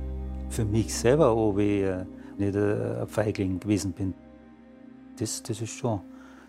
für 0.50 0.66
mich 0.66 0.94
selber, 0.94 1.34
ob 1.34 1.58
ich 1.58 1.86
nicht 2.36 2.54
ein 2.54 3.08
Feigling 3.08 3.60
gewesen 3.60 3.94
bin. 3.94 4.12
Das, 5.18 5.42
das 5.42 5.62
ist 5.62 5.70
schon, 5.70 6.02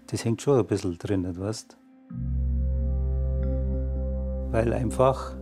das 0.08 0.26
hängt 0.26 0.42
schon 0.42 0.60
ein 0.60 0.68
bisschen 0.68 0.98
drin, 0.98 1.26
weißt 1.40 1.78
Weil 4.52 4.74
einfach 4.74 5.38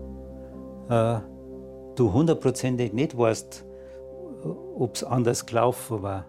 äh, 0.87 1.19
du 1.95 2.13
hundertprozentig 2.13 2.93
nicht 2.93 3.17
weißt, 3.17 3.65
ob 4.75 4.93
es 4.93 5.03
anders 5.03 5.47
gelaufen 5.47 6.03
war. 6.03 6.25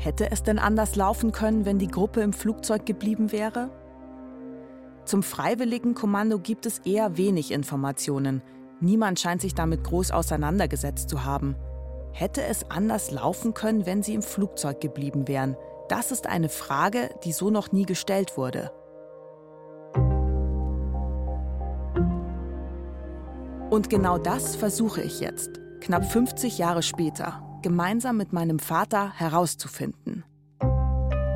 Hätte 0.00 0.30
es 0.30 0.42
denn 0.42 0.58
anders 0.58 0.96
laufen 0.96 1.30
können, 1.30 1.66
wenn 1.66 1.78
die 1.78 1.86
Gruppe 1.86 2.22
im 2.22 2.32
Flugzeug 2.32 2.86
geblieben 2.86 3.32
wäre? 3.32 3.68
Zum 5.04 5.22
freiwilligen 5.22 5.92
Kommando 5.92 6.38
gibt 6.38 6.64
es 6.64 6.78
eher 6.78 7.18
wenig 7.18 7.52
Informationen. 7.52 8.40
Niemand 8.80 9.20
scheint 9.20 9.42
sich 9.42 9.54
damit 9.54 9.84
groß 9.84 10.10
auseinandergesetzt 10.10 11.10
zu 11.10 11.26
haben. 11.26 11.54
Hätte 12.12 12.42
es 12.42 12.70
anders 12.70 13.10
laufen 13.10 13.52
können, 13.52 13.84
wenn 13.84 14.02
sie 14.02 14.14
im 14.14 14.22
Flugzeug 14.22 14.80
geblieben 14.80 15.28
wären? 15.28 15.54
Das 15.90 16.12
ist 16.12 16.26
eine 16.26 16.48
Frage, 16.48 17.10
die 17.24 17.32
so 17.32 17.50
noch 17.50 17.70
nie 17.70 17.84
gestellt 17.84 18.38
wurde. 18.38 18.72
Und 23.68 23.90
genau 23.90 24.16
das 24.16 24.56
versuche 24.56 25.02
ich 25.02 25.20
jetzt, 25.20 25.60
knapp 25.82 26.10
50 26.10 26.56
Jahre 26.56 26.82
später, 26.82 27.49
gemeinsam 27.62 28.16
mit 28.16 28.32
meinem 28.32 28.58
Vater 28.58 29.12
herauszufinden. 29.16 30.24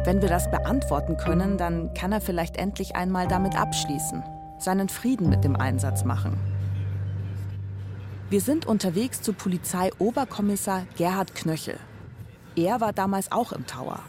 Wenn 0.05 0.21
wir 0.21 0.29
das 0.29 0.51
beantworten 0.51 1.17
können, 1.17 1.57
dann 1.57 1.95
kann 1.95 2.13
er 2.13 2.21
vielleicht 2.21 2.57
endlich 2.57 2.95
einmal 2.95 3.27
damit 3.27 3.59
abschließen, 3.59 4.23
seinen 4.59 4.89
Frieden 4.89 5.31
mit 5.31 5.45
dem 5.45 5.57
Einsatz 5.57 6.05
machen. 6.05 6.39
Wir 8.29 8.41
sind 8.41 8.67
unterwegs 8.67 9.23
zu 9.23 9.33
Polizeioberkommissar 9.33 10.87
Gerhard 10.97 11.35
Knöchel. 11.35 11.79
Er 12.57 12.81
war 12.81 12.93
damals 12.93 13.33
auch 13.33 13.53
im 13.53 13.67
Tower. 13.67 14.01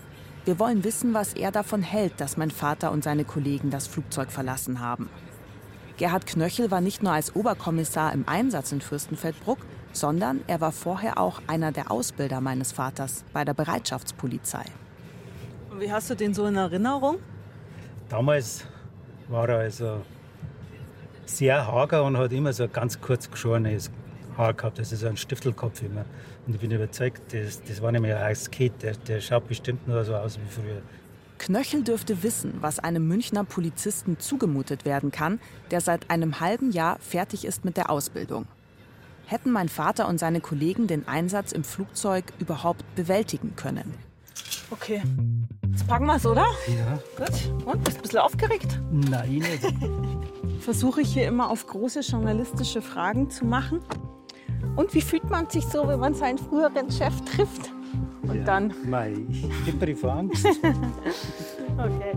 Wir 0.46 0.60
wollen 0.60 0.84
wissen, 0.84 1.14
was 1.14 1.34
er 1.34 1.52
davon 1.52 1.82
hält, 1.82 2.20
dass 2.20 2.38
mein 2.38 2.52
Vater 2.52 2.92
und 2.92 3.04
seine 3.04 3.26
Kollegen 3.26 3.72
das 3.72 3.88
Flugzeug 3.88 4.32
verlassen 4.32 4.80
haben. 4.80 5.10
Gerhard 5.98 6.26
Knöchel 6.26 6.72
war 6.72 6.82
nicht 6.82 7.04
nur 7.04 7.14
als 7.14 7.36
Oberkommissar 7.36 8.14
im 8.14 8.28
Einsatz 8.28 8.72
in 8.72 8.82
Fürstenfeldbruck, 8.82 9.60
sondern 9.96 10.42
er 10.48 10.62
war 10.62 10.72
vorher 10.72 11.18
auch 11.18 11.42
einer 11.48 11.72
der 11.72 11.92
Ausbilder 11.92 12.42
meines 12.42 12.72
Vaters 12.72 13.24
bei 13.34 13.46
der 13.46 13.54
Bereitschaftspolizei. 13.54 14.66
Und 15.72 15.80
wie 15.80 15.92
hast 15.92 16.10
du 16.10 16.16
den 16.16 16.34
so 16.34 16.46
in 16.46 16.56
Erinnerung? 16.56 17.18
Damals 18.10 18.66
war 19.28 19.50
er 19.50 19.60
also 19.60 20.02
sehr 21.26 21.66
hager 21.66 22.04
und 22.04 22.18
hat 22.18 22.32
immer 22.32 22.54
so 22.54 22.64
ein 22.64 22.72
ganz 22.72 23.00
kurz 23.00 23.30
geschorenes 23.30 23.90
Haar 24.38 24.54
gehabt, 24.54 24.80
also 24.80 24.96
so 24.96 25.08
ein 25.08 25.18
Stiftelkopf 25.18 25.82
immer. 25.82 26.06
Und 26.46 26.54
ich 26.54 26.60
bin 26.60 26.72
überzeugt, 26.72 27.34
das, 27.34 27.62
das 27.64 27.82
war 27.82 27.92
nämlich 27.92 28.14
ein 28.14 28.32
Asket, 28.32 28.84
der, 28.84 28.94
der 28.96 29.22
schaut 29.22 29.48
bestimmt 29.48 29.88
nur 29.88 30.04
so 30.04 30.16
aus 30.16 30.38
wie 30.38 30.50
früher. 30.50 30.82
Knöchel 31.38 31.84
dürfte 31.84 32.24
wissen, 32.24 32.54
was 32.62 32.80
einem 32.80 33.08
Münchner 33.08 33.44
Polizisten 33.44 34.20
zugemutet 34.20 34.86
werden 34.86 35.12
kann, 35.12 35.40
der 35.72 35.82
seit 35.82 36.10
einem 36.10 36.40
halben 36.40 36.72
Jahr 36.72 36.98
fertig 37.00 37.46
ist 37.46 37.66
mit 37.66 37.78
der 37.78 37.90
Ausbildung. 37.90 38.46
Hätten 39.28 39.52
mein 39.52 39.70
Vater 39.70 40.08
und 40.08 40.20
seine 40.20 40.40
Kollegen 40.40 40.86
den 40.86 41.08
Einsatz 41.08 41.52
im 41.52 41.64
Flugzeug 41.64 42.26
überhaupt 42.40 42.84
bewältigen 42.96 43.56
können? 43.56 43.94
Okay, 44.70 45.02
jetzt 45.72 45.88
packen 45.88 46.06
wir 46.06 46.16
es, 46.16 46.26
oder? 46.26 46.46
Ja. 46.68 47.00
Gut. 47.18 47.66
Und, 47.66 47.84
bist 47.84 47.98
du 47.98 48.00
ein 48.00 48.04
bisschen 48.04 48.20
aufgeregt? 48.20 48.80
Nein, 48.92 49.40
nicht. 49.40 49.66
Versuche 50.60 51.02
ich 51.02 51.14
hier 51.14 51.28
immer 51.28 51.50
auf 51.50 51.66
große 51.66 52.02
journalistische 52.02 52.82
Fragen 52.82 53.30
zu 53.30 53.46
machen. 53.46 53.80
Und 54.76 54.94
wie 54.94 55.02
fühlt 55.02 55.30
man 55.30 55.50
sich 55.50 55.66
so, 55.66 55.88
wenn 55.88 56.00
man 56.00 56.14
seinen 56.14 56.38
früheren 56.38 56.92
Chef 56.92 57.14
trifft? 57.22 57.72
Und 58.24 58.38
ja. 58.38 58.44
dann. 58.44 58.74
Mei, 58.86 59.14
ich 59.30 59.76
bin 59.80 59.96
vor 59.96 60.14
Angst. 60.14 60.46
okay. 61.78 62.14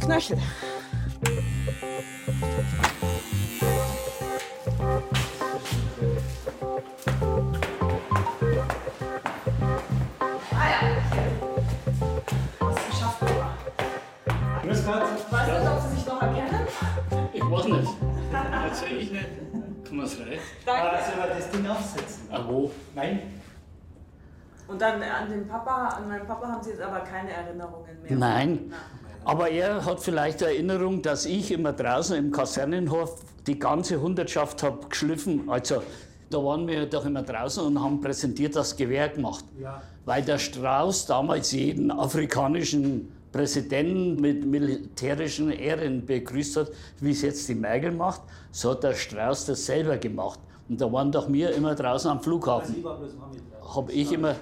Knöchel. 0.00 0.38
Und 24.74 24.80
dann 24.82 25.00
an 25.02 25.30
den 25.30 25.46
Papa, 25.46 25.88
an 25.88 26.08
meinen 26.08 26.26
Papa 26.26 26.48
haben 26.48 26.62
Sie 26.62 26.70
jetzt 26.70 26.82
aber 26.82 27.00
keine 27.00 27.30
Erinnerungen 27.30 28.02
mehr. 28.02 28.16
Nein. 28.16 28.74
Aber 29.24 29.50
er 29.50 29.84
hat 29.84 30.00
vielleicht 30.00 30.42
Erinnerung, 30.42 31.02
dass 31.02 31.24
ich 31.24 31.50
immer 31.50 31.72
draußen 31.72 32.16
im 32.16 32.30
Kasernenhof 32.30 33.22
die 33.46 33.58
ganze 33.58 34.00
Hundertschaft 34.00 34.62
habe 34.62 34.86
geschliffen. 34.88 35.48
Also 35.48 35.82
da 36.30 36.38
waren 36.38 36.66
wir 36.66 36.86
doch 36.86 37.04
immer 37.06 37.22
draußen 37.22 37.64
und 37.64 37.80
haben 37.80 38.00
präsentiert 38.00 38.56
das 38.56 38.76
Gewehr 38.76 39.08
gemacht. 39.08 39.44
Ja. 39.60 39.82
Weil 40.04 40.22
der 40.22 40.38
Strauß 40.38 41.06
damals 41.06 41.52
jeden 41.52 41.90
afrikanischen 41.90 43.12
Präsidenten 43.32 44.20
mit 44.20 44.46
militärischen 44.46 45.50
Ehren 45.50 46.06
begrüßt 46.06 46.56
hat, 46.56 46.70
wie 47.00 47.10
es 47.10 47.22
jetzt 47.22 47.48
die 47.48 47.54
Merkel 47.54 47.90
macht, 47.92 48.22
so 48.52 48.70
hat 48.70 48.84
der 48.84 48.94
Strauß 48.94 49.46
das 49.46 49.66
selber 49.66 49.96
gemacht. 49.96 50.38
Und 50.68 50.80
da 50.80 50.90
waren 50.92 51.10
doch 51.10 51.30
wir 51.32 51.54
immer 51.54 51.74
draußen 51.74 52.10
am 52.10 52.20
Flughafen. 52.20 52.84
Habe 53.74 53.92
ich 53.92 54.12
immer 54.12 54.36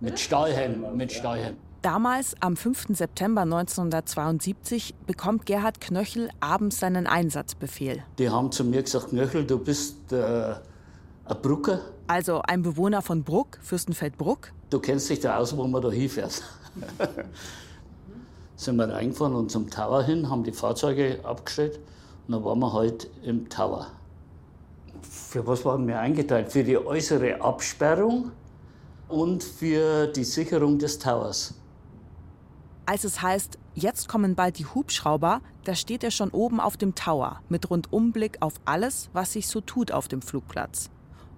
mit 0.00 0.18
Stahlhelm, 0.18 0.96
mit 0.96 1.12
Stahlhelm. 1.12 1.56
Damals, 1.82 2.34
am 2.40 2.56
5. 2.56 2.88
September 2.90 3.40
1972, 3.40 4.94
bekommt 5.06 5.46
Gerhard 5.46 5.80
Knöchel 5.80 6.28
abends 6.38 6.78
seinen 6.78 7.06
Einsatzbefehl. 7.06 8.02
Die 8.18 8.28
haben 8.28 8.52
zu 8.52 8.64
mir 8.64 8.82
gesagt, 8.82 9.08
Knöchel, 9.08 9.46
du 9.46 9.58
bist 9.58 10.12
äh, 10.12 10.56
ein 11.24 11.36
Brucker. 11.40 11.80
Also 12.06 12.42
ein 12.42 12.60
Bewohner 12.60 13.00
von 13.00 13.24
Bruck, 13.24 13.58
Fürstenfeldbruck. 13.62 14.52
Du 14.68 14.78
kennst 14.78 15.08
dich 15.08 15.20
da 15.20 15.38
aus, 15.38 15.56
wo 15.56 15.66
man 15.66 15.80
da 15.80 15.90
hinfährt. 15.90 16.42
sind 18.56 18.76
wir 18.76 18.90
reingefahren 18.90 19.34
und 19.34 19.50
zum 19.50 19.70
Tower 19.70 20.02
hin, 20.02 20.28
haben 20.28 20.44
die 20.44 20.52
Fahrzeuge 20.52 21.20
abgestellt 21.22 21.80
und 22.26 22.34
dann 22.34 22.44
waren 22.44 22.58
wir 22.58 22.74
halt 22.74 23.08
im 23.22 23.48
Tower. 23.48 23.86
Für 25.00 25.46
was 25.46 25.64
waren 25.64 25.88
wir 25.88 25.98
eingeteilt? 25.98 26.52
Für 26.52 26.62
die 26.62 26.76
äußere 26.76 27.40
Absperrung 27.40 28.32
und 29.08 29.42
für 29.42 30.08
die 30.08 30.24
Sicherung 30.24 30.78
des 30.78 30.98
Towers. 30.98 31.54
Als 32.86 33.04
es 33.04 33.22
heißt, 33.22 33.58
jetzt 33.74 34.08
kommen 34.08 34.34
bald 34.34 34.58
die 34.58 34.66
Hubschrauber, 34.66 35.40
da 35.64 35.74
steht 35.74 36.02
er 36.02 36.10
schon 36.10 36.30
oben 36.30 36.58
auf 36.60 36.76
dem 36.76 36.94
Tower 36.94 37.40
mit 37.48 37.70
Rundumblick 37.70 38.38
auf 38.40 38.54
alles, 38.64 39.10
was 39.12 39.32
sich 39.32 39.46
so 39.46 39.60
tut 39.60 39.92
auf 39.92 40.08
dem 40.08 40.22
Flugplatz. 40.22 40.90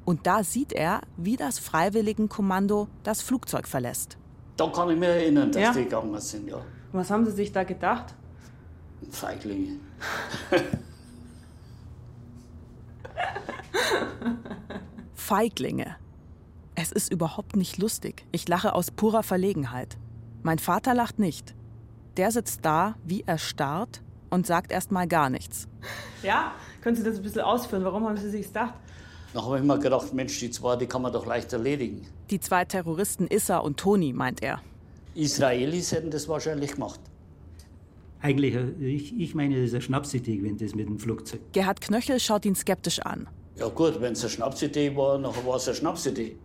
Und 0.05 0.27
da 0.27 0.43
sieht 0.45 0.73
er, 0.73 1.03
wie 1.17 1.37
das 1.37 1.59
Freiwilligenkommando 1.59 2.89
das 3.03 3.23
Flugzeug 3.23 3.69
verlässt. 3.69 4.17
Da 4.57 4.67
kann 4.69 4.91
ich 4.91 4.99
mich 4.99 5.09
erinnern, 5.09 5.53
dass 5.53 5.63
Ja? 5.63 5.73
die 5.73 5.85
gegangen 5.85 6.19
sind, 6.21 6.49
ja. 6.49 6.61
Was 6.93 7.11
haben 7.11 7.25
Sie 7.25 7.33
sich 7.33 7.53
da 7.53 7.65
gedacht? 7.65 8.15
Feiglinge. 9.11 9.77
Feiglinge. 15.15 15.97
Es 16.75 16.93
ist 16.93 17.13
überhaupt 17.13 17.57
nicht 17.57 17.79
lustig. 17.79 18.25
Ich 18.33 18.49
lache 18.49 18.75
aus 18.75 18.91
purer 18.91 19.23
Verlegenheit. 19.23 19.97
Mein 20.43 20.59
Vater 20.59 20.95
lacht 20.95 21.19
nicht. 21.19 21.55
Der 22.17 22.31
sitzt 22.31 22.65
da, 22.65 22.97
wie 23.05 23.23
erstarrt, 23.27 24.03
und 24.31 24.47
sagt 24.47 24.73
erst 24.73 24.91
mal 24.91 25.07
gar 25.07 25.31
nichts. 25.31 25.69
Ja? 26.23 26.53
Können 26.81 26.97
Sie 26.97 27.05
das 27.05 27.17
ein 27.17 27.23
bisschen 27.23 27.43
ausführen? 27.43 27.85
Warum 27.85 28.07
haben 28.09 28.17
Sie 28.17 28.31
sich 28.31 28.47
gedacht? 28.47 28.75
Da 29.35 29.45
habe 29.45 29.59
ich 29.59 29.65
mir 29.65 29.79
gedacht, 29.79 30.13
Mensch, 30.13 30.39
die 30.41 30.51
zwei, 30.51 30.77
die 30.77 30.87
kann 30.87 31.03
man 31.03 31.13
doch 31.13 31.27
leicht 31.27 31.53
erledigen. 31.53 32.03
Die 32.31 32.41
zwei 32.41 32.65
Terroristen 32.65 33.27
Issa 33.29 33.59
und 33.59 33.79
Toni, 33.79 34.13
meint 34.13 34.43
er. 34.43 34.61
Israelis 35.15 35.93
hätten 35.93 36.11
das 36.11 36.29
wahrscheinlich 36.29 36.73
gemacht. 36.73 37.01
Eigentlich, 38.21 38.55
äh, 38.55 38.71
ich, 38.85 39.19
ich 39.19 39.35
meine, 39.35 39.57
das 39.57 39.67
ist 39.67 39.75
eine 39.75 39.83
Schnapsidee 39.83 40.37
gewesen, 40.37 40.59
das 40.59 40.75
mit 40.75 40.89
dem 40.89 40.99
Flugzeug. 40.99 41.41
Gerhard 41.53 41.81
Knöchel 41.81 42.21
schaut 42.21 42.45
ihn 42.45 42.55
skeptisch 42.55 43.01
an. 43.01 43.29
Ja 43.57 43.69
gut, 43.69 44.01
wenn 44.01 44.13
es 44.13 44.21
eine 44.23 44.31
Schnapsidee 44.31 44.97
war, 44.97 45.19
dann 45.19 45.35
war 45.47 45.57
es 45.57 45.69
eine 45.69 45.77
Schnapsidee. 45.77 46.37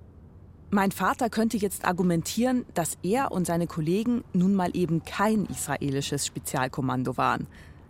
Mein 0.69 0.91
Vater 0.91 1.29
könnte 1.29 1.55
jetzt 1.55 1.85
argumentieren, 1.85 2.65
dass 2.73 2.97
er 3.01 3.31
und 3.31 3.47
seine 3.47 3.67
Kollegen 3.67 4.25
nun 4.33 4.53
mal 4.53 4.75
eben 4.75 5.05
kein 5.05 5.45
israelisches 5.45 6.25
Spezialkommando 6.25 7.15
waren. 7.15 7.47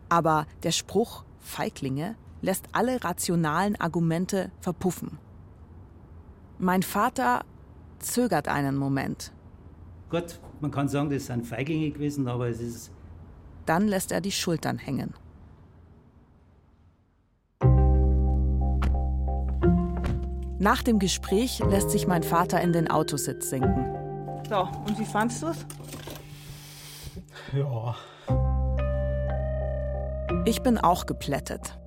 Aber 0.09 0.45
der 0.61 0.71
Spruch 0.71 1.23
Feiglinge 1.39 2.15
lässt 2.41 2.65
alle 2.73 3.03
rationalen 3.03 3.75
Argumente 3.77 4.51
verpuffen. 4.61 5.17
Mein 6.59 6.83
Vater 6.83 7.45
zögert 7.97 8.47
einen 8.47 8.77
Moment. 8.77 9.31
Gut, 10.11 10.39
man 10.61 10.69
kann 10.69 10.87
sagen, 10.87 11.09
das 11.09 11.25
sind 11.25 11.47
Feiglinge 11.47 11.89
gewesen, 11.89 12.27
aber 12.27 12.47
es 12.47 12.59
ist 12.59 12.91
Dann 13.65 13.87
lässt 13.87 14.11
er 14.11 14.21
die 14.21 14.31
Schultern 14.31 14.77
hängen. 14.77 15.15
Nach 20.59 20.81
dem 20.81 20.97
Gespräch 20.97 21.59
lässt 21.59 21.91
sich 21.91 22.07
mein 22.07 22.23
Vater 22.23 22.59
in 22.61 22.73
den 22.73 22.89
Autositz 22.89 23.49
sinken. 23.49 23.85
So, 24.49 24.67
und 24.87 24.97
wie 24.99 25.05
fandst 25.05 25.43
du 25.43 25.47
es? 25.47 25.65
Ja. 27.53 27.95
Ich 30.45 30.61
bin 30.63 30.77
auch 30.77 31.05
geplättet. 31.05 31.77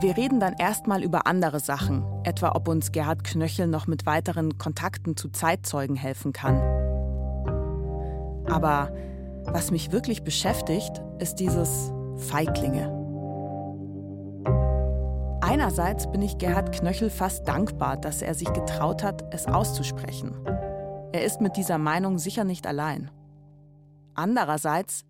Wir 0.00 0.16
reden 0.16 0.40
dann 0.40 0.54
erstmal 0.58 1.02
über 1.02 1.26
andere 1.26 1.60
Sachen, 1.60 2.04
etwa 2.24 2.52
ob 2.52 2.68
uns 2.68 2.92
Gerhard 2.92 3.24
Knöchel 3.24 3.66
noch 3.66 3.86
mit 3.86 4.06
weiteren 4.06 4.56
Kontakten 4.56 5.16
zu 5.16 5.28
Zeitzeugen 5.28 5.96
helfen 5.96 6.32
kann. 6.32 6.56
Aber 8.48 8.90
was 9.44 9.70
mich 9.70 9.92
wirklich 9.92 10.22
beschäftigt, 10.22 11.02
ist 11.18 11.36
dieses 11.36 11.92
Feiglinge. 12.16 12.97
Einerseits 15.40 16.10
bin 16.10 16.20
ich 16.22 16.38
Gerhard 16.38 16.72
Knöchel 16.72 17.10
fast 17.10 17.46
dankbar, 17.46 17.96
dass 17.96 18.22
er 18.22 18.34
sich 18.34 18.52
getraut 18.52 19.02
hat, 19.02 19.32
es 19.32 19.46
auszusprechen. 19.46 20.34
Er 21.12 21.24
ist 21.24 21.40
mit 21.40 21.56
dieser 21.56 21.78
Meinung 21.78 22.18
sicher 22.18 22.44
nicht 22.44 22.66
allein. 22.66 23.10
Andererseits 24.14 25.04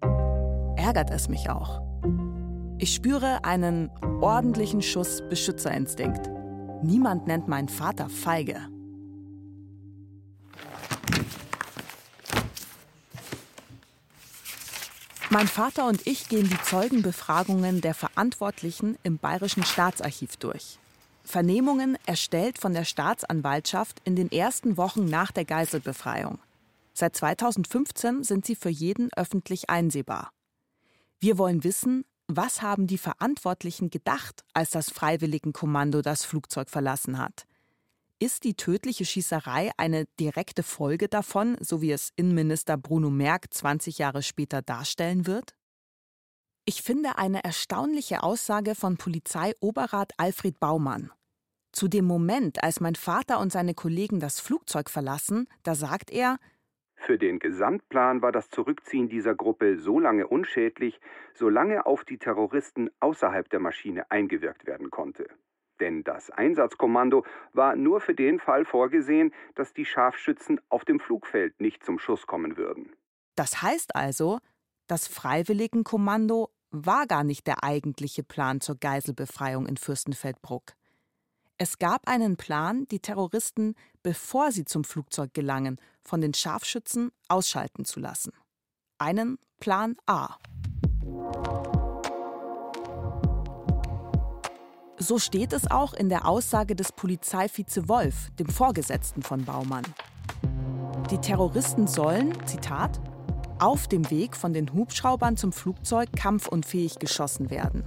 ärgert 0.76 1.10
es 1.10 1.28
mich 1.28 1.48
auch. 1.48 1.80
Ich 2.78 2.94
spüre 2.94 3.44
einen 3.44 3.90
ordentlichen 4.20 4.82
Schuss 4.82 5.22
Beschützerinstinkt. 5.28 6.30
Niemand 6.82 7.26
nennt 7.26 7.48
meinen 7.48 7.68
Vater 7.68 8.08
feige. 8.08 8.56
Mein 15.38 15.46
Vater 15.46 15.86
und 15.86 16.04
ich 16.04 16.28
gehen 16.28 16.48
die 16.48 16.62
Zeugenbefragungen 16.62 17.80
der 17.80 17.94
Verantwortlichen 17.94 18.98
im 19.04 19.18
Bayerischen 19.18 19.62
Staatsarchiv 19.62 20.36
durch. 20.36 20.80
Vernehmungen 21.22 21.96
erstellt 22.06 22.58
von 22.58 22.74
der 22.74 22.84
Staatsanwaltschaft 22.84 24.00
in 24.02 24.16
den 24.16 24.32
ersten 24.32 24.76
Wochen 24.76 25.04
nach 25.04 25.30
der 25.30 25.44
Geiselbefreiung. 25.44 26.40
Seit 26.92 27.14
2015 27.14 28.24
sind 28.24 28.46
sie 28.46 28.56
für 28.56 28.68
jeden 28.68 29.12
öffentlich 29.12 29.70
einsehbar. 29.70 30.32
Wir 31.20 31.38
wollen 31.38 31.62
wissen, 31.62 32.04
was 32.26 32.60
haben 32.60 32.88
die 32.88 32.98
Verantwortlichen 32.98 33.90
gedacht, 33.90 34.42
als 34.54 34.70
das 34.70 34.90
Freiwilligenkommando 34.90 36.02
das 36.02 36.24
Flugzeug 36.24 36.68
verlassen 36.68 37.16
hat? 37.16 37.46
Ist 38.20 38.42
die 38.42 38.54
tödliche 38.54 39.04
Schießerei 39.04 39.70
eine 39.76 40.06
direkte 40.18 40.64
Folge 40.64 41.06
davon, 41.06 41.56
so 41.60 41.80
wie 41.80 41.92
es 41.92 42.12
Innenminister 42.16 42.76
Bruno 42.76 43.10
Merck 43.10 43.54
20 43.54 43.98
Jahre 43.98 44.24
später 44.24 44.60
darstellen 44.60 45.28
wird? 45.28 45.54
Ich 46.64 46.82
finde 46.82 47.16
eine 47.16 47.44
erstaunliche 47.44 48.24
Aussage 48.24 48.74
von 48.74 48.96
Polizeioberrat 48.96 50.14
Alfred 50.16 50.58
Baumann. 50.58 51.12
Zu 51.70 51.86
dem 51.86 52.06
Moment, 52.06 52.64
als 52.64 52.80
mein 52.80 52.96
Vater 52.96 53.38
und 53.38 53.52
seine 53.52 53.74
Kollegen 53.74 54.18
das 54.18 54.40
Flugzeug 54.40 54.90
verlassen, 54.90 55.48
da 55.62 55.76
sagt 55.76 56.10
er, 56.10 56.40
Für 56.96 57.18
den 57.18 57.38
Gesamtplan 57.38 58.20
war 58.20 58.32
das 58.32 58.50
Zurückziehen 58.50 59.08
dieser 59.08 59.36
Gruppe 59.36 59.78
so 59.78 60.00
lange 60.00 60.26
unschädlich, 60.26 61.00
solange 61.34 61.86
auf 61.86 62.04
die 62.04 62.18
Terroristen 62.18 62.90
außerhalb 62.98 63.48
der 63.48 63.60
Maschine 63.60 64.10
eingewirkt 64.10 64.66
werden 64.66 64.90
konnte. 64.90 65.28
Denn 65.80 66.04
das 66.04 66.30
Einsatzkommando 66.30 67.24
war 67.52 67.76
nur 67.76 68.00
für 68.00 68.14
den 68.14 68.40
Fall 68.40 68.64
vorgesehen, 68.64 69.32
dass 69.54 69.72
die 69.72 69.84
Scharfschützen 69.84 70.60
auf 70.68 70.84
dem 70.84 71.00
Flugfeld 71.00 71.60
nicht 71.60 71.84
zum 71.84 71.98
Schuss 71.98 72.26
kommen 72.26 72.56
würden. 72.56 72.92
das 73.36 73.62
heißt 73.62 73.94
also, 73.94 74.40
das 74.88 75.06
Freiwilligenkommando 75.06 76.50
war 76.70 77.06
gar 77.06 77.24
nicht 77.24 77.46
der 77.46 77.62
eigentliche 77.62 78.22
Plan 78.22 78.60
zur 78.60 78.76
Geiselbefreiung 78.76 79.66
in 79.66 79.76
Fürstenfeldbruck. 79.76 80.72
Es 81.56 81.78
gab 81.78 82.08
einen 82.08 82.36
Plan, 82.36 82.86
die 82.88 83.00
Terroristen, 83.00 83.74
bevor 84.02 84.52
sie 84.52 84.64
zum 84.64 84.84
Flugzeug 84.84 85.34
gelangen, 85.34 85.80
von 86.04 86.20
den 86.20 86.34
Scharfschützen 86.34 87.10
ausschalten 87.28 87.84
zu 87.84 88.00
lassen. 88.00 88.32
Einen 88.98 89.38
Plan 89.60 89.96
A. 90.06 90.36
So 95.00 95.18
steht 95.18 95.52
es 95.52 95.70
auch 95.70 95.94
in 95.94 96.08
der 96.08 96.26
Aussage 96.26 96.74
des 96.74 96.90
Polizeivize 96.90 97.88
Wolf, 97.88 98.30
dem 98.38 98.48
Vorgesetzten 98.48 99.22
von 99.22 99.44
Baumann. 99.44 99.84
Die 101.12 101.18
Terroristen 101.18 101.86
sollen, 101.86 102.32
Zitat, 102.46 103.00
auf 103.60 103.86
dem 103.86 104.10
Weg 104.10 104.36
von 104.36 104.52
den 104.52 104.72
Hubschraubern 104.72 105.36
zum 105.36 105.52
Flugzeug 105.52 106.08
kampfunfähig 106.16 106.98
geschossen 106.98 107.48
werden. 107.48 107.84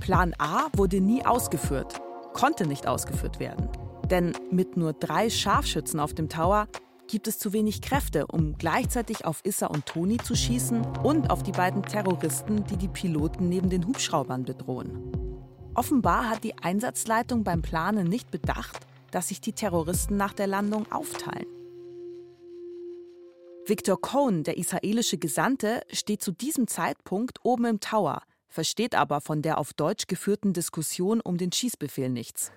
Plan 0.00 0.34
A 0.38 0.68
wurde 0.74 1.02
nie 1.02 1.24
ausgeführt, 1.26 2.00
konnte 2.32 2.66
nicht 2.66 2.86
ausgeführt 2.86 3.38
werden. 3.38 3.68
Denn 4.10 4.32
mit 4.50 4.78
nur 4.78 4.94
drei 4.94 5.28
Scharfschützen 5.28 6.00
auf 6.00 6.14
dem 6.14 6.30
Tower 6.30 6.66
gibt 7.08 7.28
es 7.28 7.38
zu 7.38 7.52
wenig 7.52 7.82
Kräfte, 7.82 8.26
um 8.26 8.54
gleichzeitig 8.56 9.26
auf 9.26 9.44
Issa 9.44 9.66
und 9.66 9.84
Toni 9.84 10.16
zu 10.16 10.34
schießen 10.34 10.80
und 11.02 11.30
auf 11.30 11.42
die 11.42 11.52
beiden 11.52 11.82
Terroristen, 11.82 12.64
die 12.64 12.78
die 12.78 12.88
Piloten 12.88 13.50
neben 13.50 13.68
den 13.68 13.86
Hubschraubern 13.86 14.44
bedrohen. 14.44 15.17
Offenbar 15.74 16.30
hat 16.30 16.44
die 16.44 16.56
Einsatzleitung 16.58 17.44
beim 17.44 17.62
Planen 17.62 18.08
nicht 18.08 18.30
bedacht, 18.30 18.78
dass 19.10 19.28
sich 19.28 19.40
die 19.40 19.52
Terroristen 19.52 20.16
nach 20.16 20.32
der 20.32 20.46
Landung 20.46 20.90
aufteilen. 20.90 21.46
Victor 23.66 24.00
Cohn, 24.00 24.44
der 24.44 24.56
israelische 24.56 25.18
Gesandte, 25.18 25.82
steht 25.92 26.22
zu 26.22 26.32
diesem 26.32 26.68
Zeitpunkt 26.68 27.38
oben 27.42 27.66
im 27.66 27.80
Tower, 27.80 28.22
versteht 28.48 28.94
aber 28.94 29.20
von 29.20 29.42
der 29.42 29.58
auf 29.58 29.74
Deutsch 29.74 30.06
geführten 30.06 30.54
Diskussion 30.54 31.20
um 31.20 31.36
den 31.36 31.52
Schießbefehl 31.52 32.08
nichts. 32.08 32.50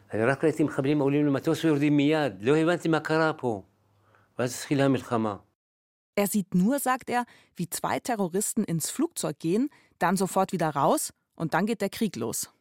Er 6.16 6.28
sieht 6.28 6.56
nur, 6.56 6.80
sagt 6.80 7.10
er, 7.10 7.26
wie 7.56 7.70
zwei 7.70 8.00
Terroristen 8.00 8.64
ins 8.64 8.90
Flugzeug 8.90 9.38
gehen, 9.40 9.70
dann 10.00 10.18
sofort 10.18 10.54
wieder 10.54 10.70
raus 10.70 11.14
und 11.36 11.54
dann 11.54 11.66
geht 11.66 11.82
der 11.82 11.90
Krieg 11.90 12.16
los. 12.16 12.52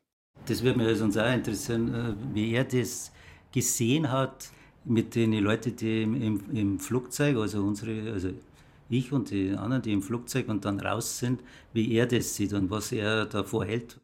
Das 0.50 0.64
würde 0.64 0.80
mich 0.80 0.98
sonst 0.98 1.16
auch 1.16 1.32
interessieren, 1.32 1.94
äh, 1.94 2.34
wie 2.34 2.52
er 2.52 2.64
das 2.64 3.12
gesehen 3.52 4.10
hat 4.10 4.50
mit 4.84 5.14
den 5.14 5.32
Leuten, 5.34 5.76
die 5.76 6.02
im, 6.02 6.50
im, 6.50 6.80
Flugzeug, 6.80 7.36
also 7.36 7.62
unsere, 7.62 8.12
also 8.12 8.30
ich 8.88 9.12
und 9.12 9.30
die 9.30 9.52
anderen, 9.52 9.82
die 9.82 9.92
im 9.92 10.02
Flugzeug 10.02 10.48
und 10.48 10.64
dann 10.64 10.80
raus 10.80 11.20
sind, 11.20 11.40
wie 11.72 11.92
er 11.92 12.08
das 12.08 12.34
sieht 12.34 12.52
und 12.52 12.68
was 12.68 12.90
er 12.90 13.26
davor 13.26 13.64
hält. 13.64 14.00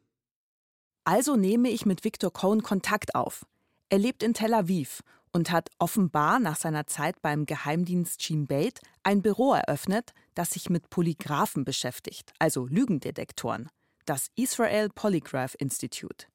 Also 1.02 1.34
nehme 1.34 1.68
ich 1.68 1.84
mit 1.84 2.04
Victor 2.04 2.32
Cohn 2.32 2.62
Kontakt 2.62 3.16
auf. 3.16 3.44
Er 3.88 3.98
lebt 3.98 4.22
in 4.22 4.32
Tel 4.32 4.54
Aviv 4.54 5.02
und 5.32 5.50
hat 5.50 5.70
offenbar 5.80 6.38
nach 6.38 6.56
seiner 6.56 6.86
Zeit 6.86 7.20
beim 7.22 7.46
Geheimdienst 7.46 8.22
Shin 8.22 8.46
Bet 8.46 8.78
ein 9.02 9.20
Büro 9.20 9.52
eröffnet, 9.52 10.12
das 10.34 10.50
sich 10.50 10.70
mit 10.70 10.90
Polygraphen 10.90 11.64
beschäftigt, 11.64 12.32
also 12.38 12.66
Lügendetektoren, 12.66 13.68
das 14.06 14.30
Israel 14.36 14.88
Polygraph 14.88 15.56
Institute. 15.58 16.26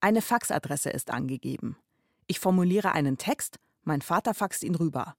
Eine 0.00 0.22
Faxadresse 0.22 0.90
ist 0.90 1.10
angegeben. 1.10 1.76
Ich 2.26 2.38
formuliere 2.38 2.92
einen 2.92 3.18
Text, 3.18 3.58
mein 3.82 4.02
Vater 4.02 4.34
faxt 4.34 4.62
ihn 4.62 4.74
rüber. 4.74 5.16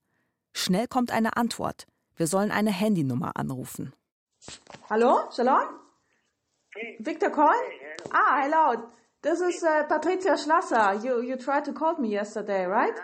Schnell 0.52 0.86
kommt 0.86 1.10
eine 1.10 1.36
Antwort. 1.36 1.86
Wir 2.16 2.26
sollen 2.26 2.50
eine 2.50 2.70
Handynummer 2.70 3.36
anrufen. 3.36 3.92
Hallo, 4.88 5.30
Shalom? 5.34 5.68
Victor 6.98 7.30
Cohen? 7.30 7.60
Ah, 8.12 8.42
hello. 8.42 8.90
This 9.22 9.40
is 9.40 9.62
uh, 9.62 9.84
Patricia 9.88 10.38
Schlosser. 10.38 10.94
You, 11.02 11.20
you 11.22 11.36
tried 11.36 11.64
to 11.64 11.72
call 11.72 11.98
me 11.98 12.08
yesterday, 12.08 12.64
right? 12.64 12.94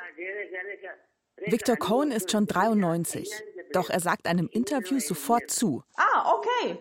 Victor 1.48 1.76
Cohen 1.76 2.10
ist 2.10 2.30
schon 2.30 2.46
93, 2.46 3.30
doch 3.72 3.90
er 3.90 4.00
sagt 4.00 4.26
einem 4.26 4.48
Interview 4.48 4.98
sofort 4.98 5.50
zu. 5.50 5.82
Ah, 5.96 6.32
okay. 6.34 6.78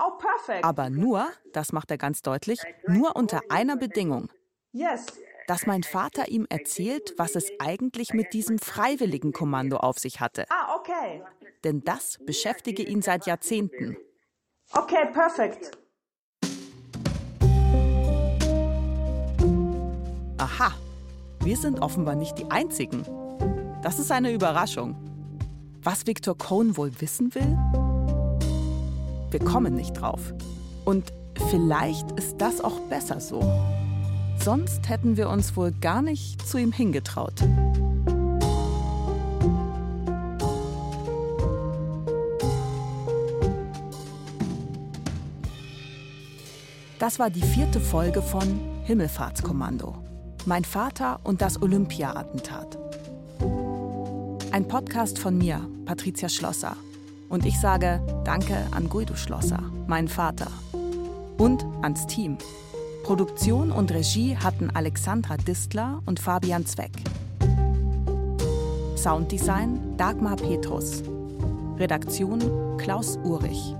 Oh. 0.00 0.18
Aber 0.62 0.88
nur, 0.88 1.28
das 1.52 1.72
macht 1.72 1.90
er 1.90 1.98
ganz 1.98 2.22
deutlich, 2.22 2.60
nur 2.86 3.16
unter 3.16 3.40
einer 3.50 3.76
Bedingung. 3.76 4.30
Yes. 4.72 5.06
Dass 5.46 5.66
mein 5.66 5.82
Vater 5.82 6.28
ihm 6.28 6.46
erzählt, 6.48 7.14
was 7.18 7.34
es 7.34 7.50
eigentlich 7.58 8.14
mit 8.14 8.32
diesem 8.32 8.58
freiwilligen 8.58 9.32
Kommando 9.32 9.76
auf 9.78 9.98
sich 9.98 10.20
hatte. 10.20 10.46
Ah, 10.48 10.76
okay. 10.76 11.22
Denn 11.64 11.82
das 11.82 12.18
beschäftige 12.24 12.82
ihn 12.82 13.02
seit 13.02 13.26
Jahrzehnten. 13.26 13.96
Okay, 14.72 15.10
perfekt. 15.12 15.76
Aha, 20.38 20.72
wir 21.40 21.56
sind 21.56 21.80
offenbar 21.80 22.14
nicht 22.14 22.38
die 22.38 22.50
Einzigen. 22.50 23.04
Das 23.82 23.98
ist 23.98 24.10
eine 24.10 24.32
Überraschung. 24.32 24.96
Was 25.82 26.06
Victor 26.06 26.38
Cohn 26.38 26.76
wohl 26.76 26.92
wissen 27.00 27.34
will? 27.34 27.89
Wir 29.30 29.40
kommen 29.40 29.76
nicht 29.76 29.92
drauf. 29.92 30.34
Und 30.84 31.12
vielleicht 31.50 32.10
ist 32.12 32.36
das 32.38 32.60
auch 32.60 32.80
besser 32.88 33.20
so. 33.20 33.40
Sonst 34.42 34.88
hätten 34.88 35.16
wir 35.16 35.28
uns 35.28 35.56
wohl 35.56 35.70
gar 35.70 36.02
nicht 36.02 36.46
zu 36.46 36.58
ihm 36.58 36.72
hingetraut. 36.72 37.34
Das 46.98 47.18
war 47.18 47.30
die 47.30 47.42
vierte 47.42 47.80
Folge 47.80 48.20
von 48.22 48.60
Himmelfahrtskommando. 48.84 49.94
Mein 50.44 50.64
Vater 50.64 51.20
und 51.22 51.40
das 51.40 51.60
Olympia-Attentat. 51.62 52.78
Ein 54.52 54.66
Podcast 54.66 55.18
von 55.18 55.38
mir, 55.38 55.66
Patricia 55.86 56.28
Schlosser. 56.28 56.76
Und 57.30 57.46
ich 57.46 57.58
sage 57.58 58.02
Danke 58.24 58.56
an 58.72 58.88
Guido 58.88 59.14
Schlosser, 59.14 59.62
meinen 59.86 60.08
Vater. 60.08 60.48
Und 61.38 61.64
ans 61.80 62.06
Team. 62.06 62.36
Produktion 63.04 63.70
und 63.70 63.92
Regie 63.92 64.36
hatten 64.36 64.68
Alexandra 64.68 65.36
Distler 65.36 66.02
und 66.06 66.20
Fabian 66.20 66.66
Zweck. 66.66 66.90
Sounddesign 68.96 69.96
Dagmar 69.96 70.36
Petrus. 70.36 71.02
Redaktion 71.78 72.76
Klaus 72.78 73.16
Urich. 73.18 73.74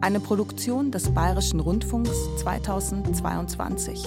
Eine 0.00 0.20
Produktion 0.20 0.92
des 0.92 1.12
Bayerischen 1.12 1.60
Rundfunks 1.60 2.16
2022. 2.38 4.06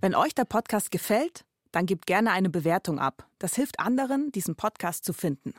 Wenn 0.00 0.14
euch 0.14 0.34
der 0.34 0.44
Podcast 0.44 0.90
gefällt, 0.90 1.44
dann 1.72 1.86
gebt 1.86 2.06
gerne 2.06 2.32
eine 2.32 2.50
Bewertung 2.50 2.98
ab. 2.98 3.28
Das 3.38 3.54
hilft 3.54 3.80
anderen, 3.80 4.32
diesen 4.32 4.56
Podcast 4.56 5.04
zu 5.04 5.12
finden. 5.12 5.54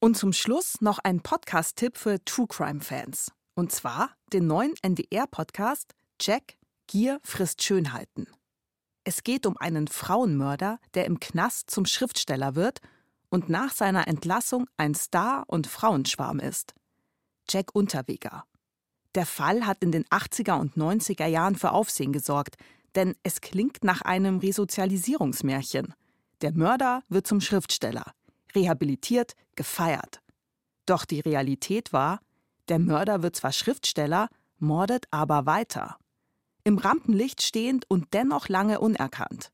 Und 0.00 0.16
zum 0.16 0.32
Schluss 0.32 0.80
noch 0.80 0.98
ein 0.98 1.20
Podcast-Tipp 1.20 1.96
für 1.96 2.24
True 2.24 2.46
Crime-Fans. 2.46 3.32
Und 3.54 3.72
zwar 3.72 4.10
den 4.32 4.46
neuen 4.46 4.74
NDR-Podcast 4.82 5.94
Jack 6.20 6.56
Gier 6.86 7.20
frisst 7.24 7.62
Schönheiten. 7.62 8.26
Es 9.04 9.22
geht 9.22 9.46
um 9.46 9.56
einen 9.56 9.88
Frauenmörder, 9.88 10.78
der 10.94 11.06
im 11.06 11.20
Knast 11.20 11.70
zum 11.70 11.86
Schriftsteller 11.86 12.54
wird 12.54 12.80
und 13.28 13.48
nach 13.48 13.72
seiner 13.72 14.08
Entlassung 14.08 14.66
ein 14.76 14.94
Star 14.94 15.44
und 15.46 15.66
Frauenschwarm 15.66 16.40
ist. 16.40 16.74
Jack 17.48 17.74
Unterweger. 17.74 18.44
Der 19.14 19.26
Fall 19.26 19.66
hat 19.66 19.82
in 19.82 19.92
den 19.92 20.04
80er 20.06 20.58
und 20.58 20.76
90er 20.76 21.26
Jahren 21.26 21.56
für 21.56 21.72
Aufsehen 21.72 22.12
gesorgt, 22.12 22.56
denn 22.96 23.14
es 23.22 23.40
klingt 23.40 23.84
nach 23.84 24.02
einem 24.02 24.38
Resozialisierungsmärchen. 24.38 25.94
Der 26.40 26.52
Mörder 26.52 27.02
wird 27.08 27.26
zum 27.26 27.40
Schriftsteller, 27.40 28.12
rehabilitiert, 28.54 29.34
gefeiert. 29.54 30.20
Doch 30.86 31.04
die 31.04 31.20
Realität 31.20 31.92
war, 31.92 32.20
der 32.68 32.78
Mörder 32.78 33.22
wird 33.22 33.36
zwar 33.36 33.52
Schriftsteller, 33.52 34.28
mordet 34.58 35.06
aber 35.10 35.46
weiter. 35.46 35.98
Im 36.64 36.78
Rampenlicht 36.78 37.42
stehend 37.42 37.88
und 37.88 38.12
dennoch 38.12 38.48
lange 38.48 38.80
unerkannt. 38.80 39.52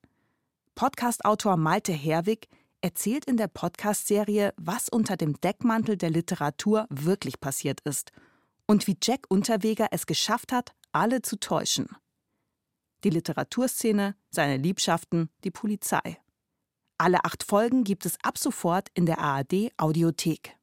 Podcastautor 0.75 1.57
Malte 1.57 1.93
Herwig 1.93 2.49
erzählt 2.81 3.27
in 3.27 3.37
der 3.37 3.49
Podcast-Serie, 3.49 4.55
was 4.57 4.89
unter 4.89 5.17
dem 5.17 5.39
Deckmantel 5.41 5.97
der 5.97 6.11
Literatur 6.11 6.87
wirklich 6.89 7.41
passiert 7.41 7.81
ist 7.83 8.13
und 8.67 8.87
wie 8.87 8.97
Jack 9.01 9.27
Unterweger 9.29 9.89
es 9.91 10.07
geschafft 10.07 10.53
hat, 10.53 10.73
alle 10.93 11.23
zu 11.23 11.39
täuschen 11.39 11.89
die 13.05 13.11
Literaturszene, 13.11 14.17
seine 14.31 14.57
Liebschaften, 14.57 15.31
die 15.45 15.51
Polizei. 15.51 16.19
Alle 16.99 17.25
acht 17.25 17.43
Folgen 17.43 17.85
gibt 17.85 18.07
es 18.07 18.17
ab 18.23 18.39
sofort 18.39 18.89
in 18.95 19.07
der 19.07 19.19
ARD 19.19 19.73
Audiothek. 19.77 20.57